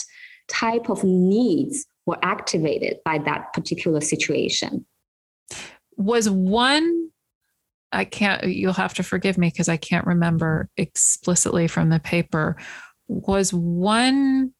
type 0.48 0.90
of 0.90 1.04
needs 1.04 1.86
were 2.06 2.18
activated 2.22 2.98
by 3.04 3.18
that 3.18 3.52
particular 3.52 4.00
situation. 4.00 4.84
Was 5.96 6.28
one, 6.28 7.10
I 7.92 8.04
can't, 8.04 8.44
you'll 8.44 8.72
have 8.74 8.94
to 8.94 9.02
forgive 9.02 9.38
me 9.38 9.48
because 9.48 9.68
I 9.68 9.76
can't 9.76 10.06
remember 10.06 10.68
explicitly 10.76 11.68
from 11.68 11.90
the 11.90 12.00
paper, 12.00 12.56
was 13.08 13.52
one 13.52 14.52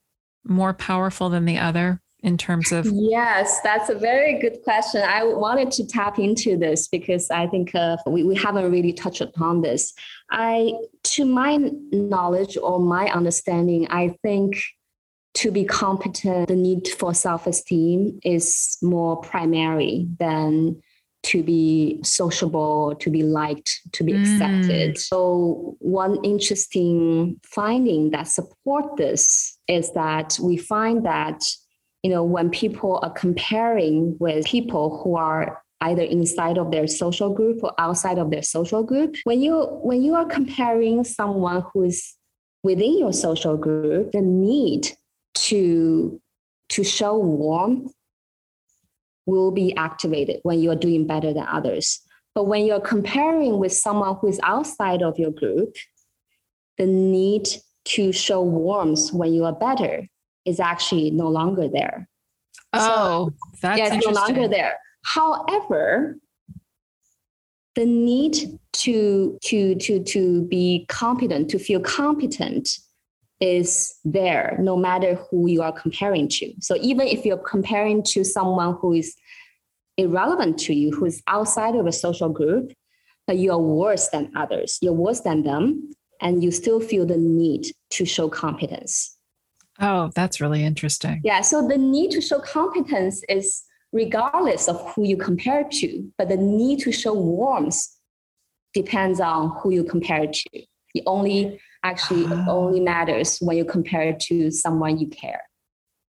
more 0.44 0.72
powerful 0.72 1.29
than 1.29 1.44
the 1.44 1.59
other? 1.59 2.01
In 2.22 2.37
terms 2.37 2.72
of 2.72 2.87
yes 2.87 3.61
that's 3.62 3.88
a 3.88 3.94
very 3.94 4.38
good 4.40 4.61
question 4.64 5.02
i 5.07 5.22
wanted 5.22 5.70
to 5.70 5.87
tap 5.87 6.18
into 6.18 6.57
this 6.57 6.88
because 6.88 7.31
i 7.31 7.46
think 7.46 7.74
uh, 7.74 7.96
we, 8.07 8.24
we 8.24 8.35
haven't 8.35 8.70
really 8.70 8.92
touched 8.92 9.20
upon 9.20 9.61
this 9.61 9.94
i 10.31 10.72
to 11.04 11.24
my 11.24 11.59
knowledge 11.92 12.57
or 12.57 12.81
my 12.81 13.09
understanding 13.11 13.87
i 13.90 14.09
think 14.22 14.61
to 15.35 15.52
be 15.52 15.64
competent 15.64 16.48
the 16.48 16.57
need 16.57 16.88
for 16.88 17.14
self-esteem 17.14 18.18
is 18.24 18.76
more 18.83 19.20
primary 19.20 20.09
than 20.18 20.81
to 21.24 21.42
be 21.42 22.00
sociable, 22.04 22.94
to 23.00 23.11
be 23.11 23.22
liked, 23.22 23.81
to 23.92 24.04
be 24.04 24.14
accepted. 24.14 24.94
Mm. 24.94 24.98
So 24.98 25.76
one 25.81 26.24
interesting 26.24 27.40
finding 27.44 28.11
that 28.11 28.28
support 28.28 28.96
this 28.96 29.59
is 29.66 29.92
that 29.92 30.38
we 30.40 30.57
find 30.57 31.04
that 31.04 31.44
you 32.02 32.11
know, 32.11 32.22
when 32.22 32.50
people 32.50 33.00
are 33.02 33.11
comparing 33.11 34.16
with 34.18 34.46
people 34.46 35.02
who 35.02 35.16
are 35.16 35.62
either 35.80 36.02
inside 36.02 36.58
of 36.58 36.70
their 36.70 36.87
social 36.87 37.32
group 37.32 37.62
or 37.62 37.72
outside 37.78 38.18
of 38.18 38.30
their 38.30 38.42
social 38.42 38.82
group. 38.82 39.16
When 39.24 39.40
you 39.40 39.64
when 39.82 40.02
you 40.02 40.14
are 40.14 40.24
comparing 40.24 41.04
someone 41.04 41.64
who 41.72 41.84
is 41.84 42.16
within 42.62 42.98
your 42.98 43.12
social 43.12 43.56
group, 43.56 44.12
the 44.12 44.20
need 44.20 44.88
to 45.34 46.20
to 46.70 46.84
show 46.84 47.16
warmth 47.16 47.92
will 49.26 49.50
be 49.50 49.74
activated 49.76 50.40
when 50.42 50.58
you're 50.61 50.76
doing 50.76 51.06
better 51.06 51.32
than 51.32 51.46
others. 51.46 52.00
But 52.34 52.44
when 52.44 52.66
you're 52.66 52.80
comparing 52.80 53.58
with 53.58 53.72
someone 53.72 54.16
who 54.16 54.28
is 54.28 54.40
outside 54.42 55.02
of 55.02 55.18
your 55.18 55.30
group, 55.30 55.76
the 56.76 56.87
need 56.87 57.48
to 57.87 58.12
show 58.12 58.42
warmth 58.42 59.12
when 59.12 59.32
you 59.32 59.44
are 59.44 59.54
better 59.54 60.06
is 60.48 60.58
actually 60.61 61.11
no 61.11 61.28
longer 61.28 61.68
there. 61.68 62.08
Oh, 62.72 62.78
so, 62.80 63.34
that's 63.62 63.78
yeah, 63.78 63.94
it's 63.94 64.06
no 64.06 64.12
longer 64.12 64.48
there. 64.48 64.74
However, 65.04 66.16
the 67.74 67.84
need 67.84 68.58
to 68.84 69.38
to 69.44 69.74
to 69.76 70.02
to 70.02 70.42
be 70.46 70.87
competent, 70.88 71.50
to 71.50 71.58
feel 71.58 71.80
competent 71.80 72.68
is 73.40 73.94
there 74.04 74.56
no 74.61 74.76
matter 74.76 75.14
who 75.14 75.48
you 75.48 75.62
are 75.62 75.72
comparing 75.72 76.28
to. 76.28 76.52
So 76.61 76.76
even 76.80 77.06
if 77.06 77.24
you're 77.24 77.38
comparing 77.38 78.02
to 78.14 78.24
someone 78.24 78.76
who 78.80 78.94
is 78.94 79.14
irrelevant 79.96 80.58
to 80.61 80.74
you, 80.74 80.90
who 80.90 81.04
is 81.04 81.22
outside 81.28 81.76
of 81.76 81.87
a 81.87 81.92
social 81.92 82.30
group, 82.30 82.72
but 83.26 83.38
you're 83.38 83.58
worse 83.58 84.08
than 84.08 84.32
others, 84.34 84.78
you're 84.80 84.92
worse 84.92 85.20
than 85.20 85.44
them, 85.44 85.90
and 86.20 86.42
you 86.42 86.50
still 86.50 86.80
feel 86.80 87.06
the 87.06 87.16
need 87.16 87.66
to 87.90 88.04
show 88.04 88.28
competence. 88.28 89.17
Oh, 89.81 90.11
that's 90.14 90.41
really 90.41 90.64
interesting. 90.64 91.21
Yeah. 91.25 91.41
So 91.41 91.67
the 91.67 91.79
need 91.79 92.11
to 92.12 92.21
show 92.21 92.41
competence 92.41 93.23
is 93.29 93.62
regardless 93.93 94.69
of 94.69 94.93
who 94.95 95.05
you 95.05 95.17
compare 95.17 95.64
to, 95.64 96.12
but 96.19 96.29
the 96.29 96.37
need 96.37 96.81
to 96.81 96.93
show 96.93 97.14
warmth 97.14 97.87
depends 98.75 99.21
on 99.21 99.51
who 99.61 99.71
you 99.71 99.85
compare 99.85 100.27
to. 100.27 100.62
It 100.95 101.05
only 101.07 101.61
actually 101.85 102.27
oh. 102.27 102.45
only 102.49 102.81
ah. 102.81 102.85
matters 102.85 103.38
when 103.38 103.57
you 103.57 103.64
compare 103.64 104.03
it 104.03 104.21
to 104.21 104.51
someone 104.51 104.99
you 104.99 105.09
care. 105.09 105.43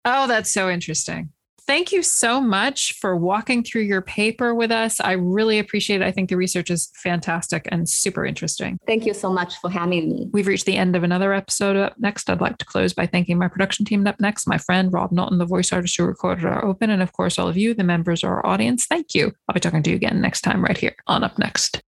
Oh, 0.04 0.26
that's 0.26 0.50
so 0.50 0.70
interesting 0.70 1.30
thank 1.68 1.92
you 1.92 2.02
so 2.02 2.40
much 2.40 2.94
for 2.94 3.14
walking 3.14 3.62
through 3.62 3.82
your 3.82 4.00
paper 4.00 4.54
with 4.54 4.72
us. 4.72 5.00
I 5.00 5.12
really 5.12 5.58
appreciate 5.58 6.00
it. 6.00 6.04
I 6.04 6.10
think 6.10 6.30
the 6.30 6.36
research 6.36 6.70
is 6.70 6.90
fantastic 6.96 7.68
and 7.70 7.86
super 7.86 8.24
interesting. 8.24 8.78
Thank 8.86 9.04
you 9.04 9.12
so 9.12 9.30
much 9.30 9.56
for 9.60 9.68
having 9.68 10.08
me. 10.08 10.28
We've 10.32 10.46
reached 10.46 10.64
the 10.64 10.78
end 10.78 10.96
of 10.96 11.02
another 11.02 11.34
episode. 11.34 11.76
Up 11.76 11.94
next, 11.98 12.30
I'd 12.30 12.40
like 12.40 12.56
to 12.58 12.64
close 12.64 12.94
by 12.94 13.06
thanking 13.06 13.38
my 13.38 13.48
production 13.48 13.84
team. 13.84 14.06
Up 14.06 14.18
next, 14.18 14.48
my 14.48 14.56
friend 14.56 14.90
Rob 14.90 15.12
Knowlton, 15.12 15.36
the 15.36 15.44
voice 15.44 15.70
artist 15.70 15.96
who 15.98 16.04
recorded 16.04 16.46
our 16.46 16.64
open, 16.64 16.88
and 16.88 17.02
of 17.02 17.12
course, 17.12 17.38
all 17.38 17.48
of 17.48 17.58
you, 17.58 17.74
the 17.74 17.84
members 17.84 18.24
of 18.24 18.30
our 18.30 18.44
audience. 18.46 18.86
Thank 18.86 19.14
you. 19.14 19.34
I'll 19.46 19.54
be 19.54 19.60
talking 19.60 19.82
to 19.82 19.90
you 19.90 19.96
again 19.96 20.22
next 20.22 20.40
time 20.40 20.64
right 20.64 20.78
here 20.78 20.96
on 21.06 21.22
Up 21.22 21.38
Next. 21.38 21.82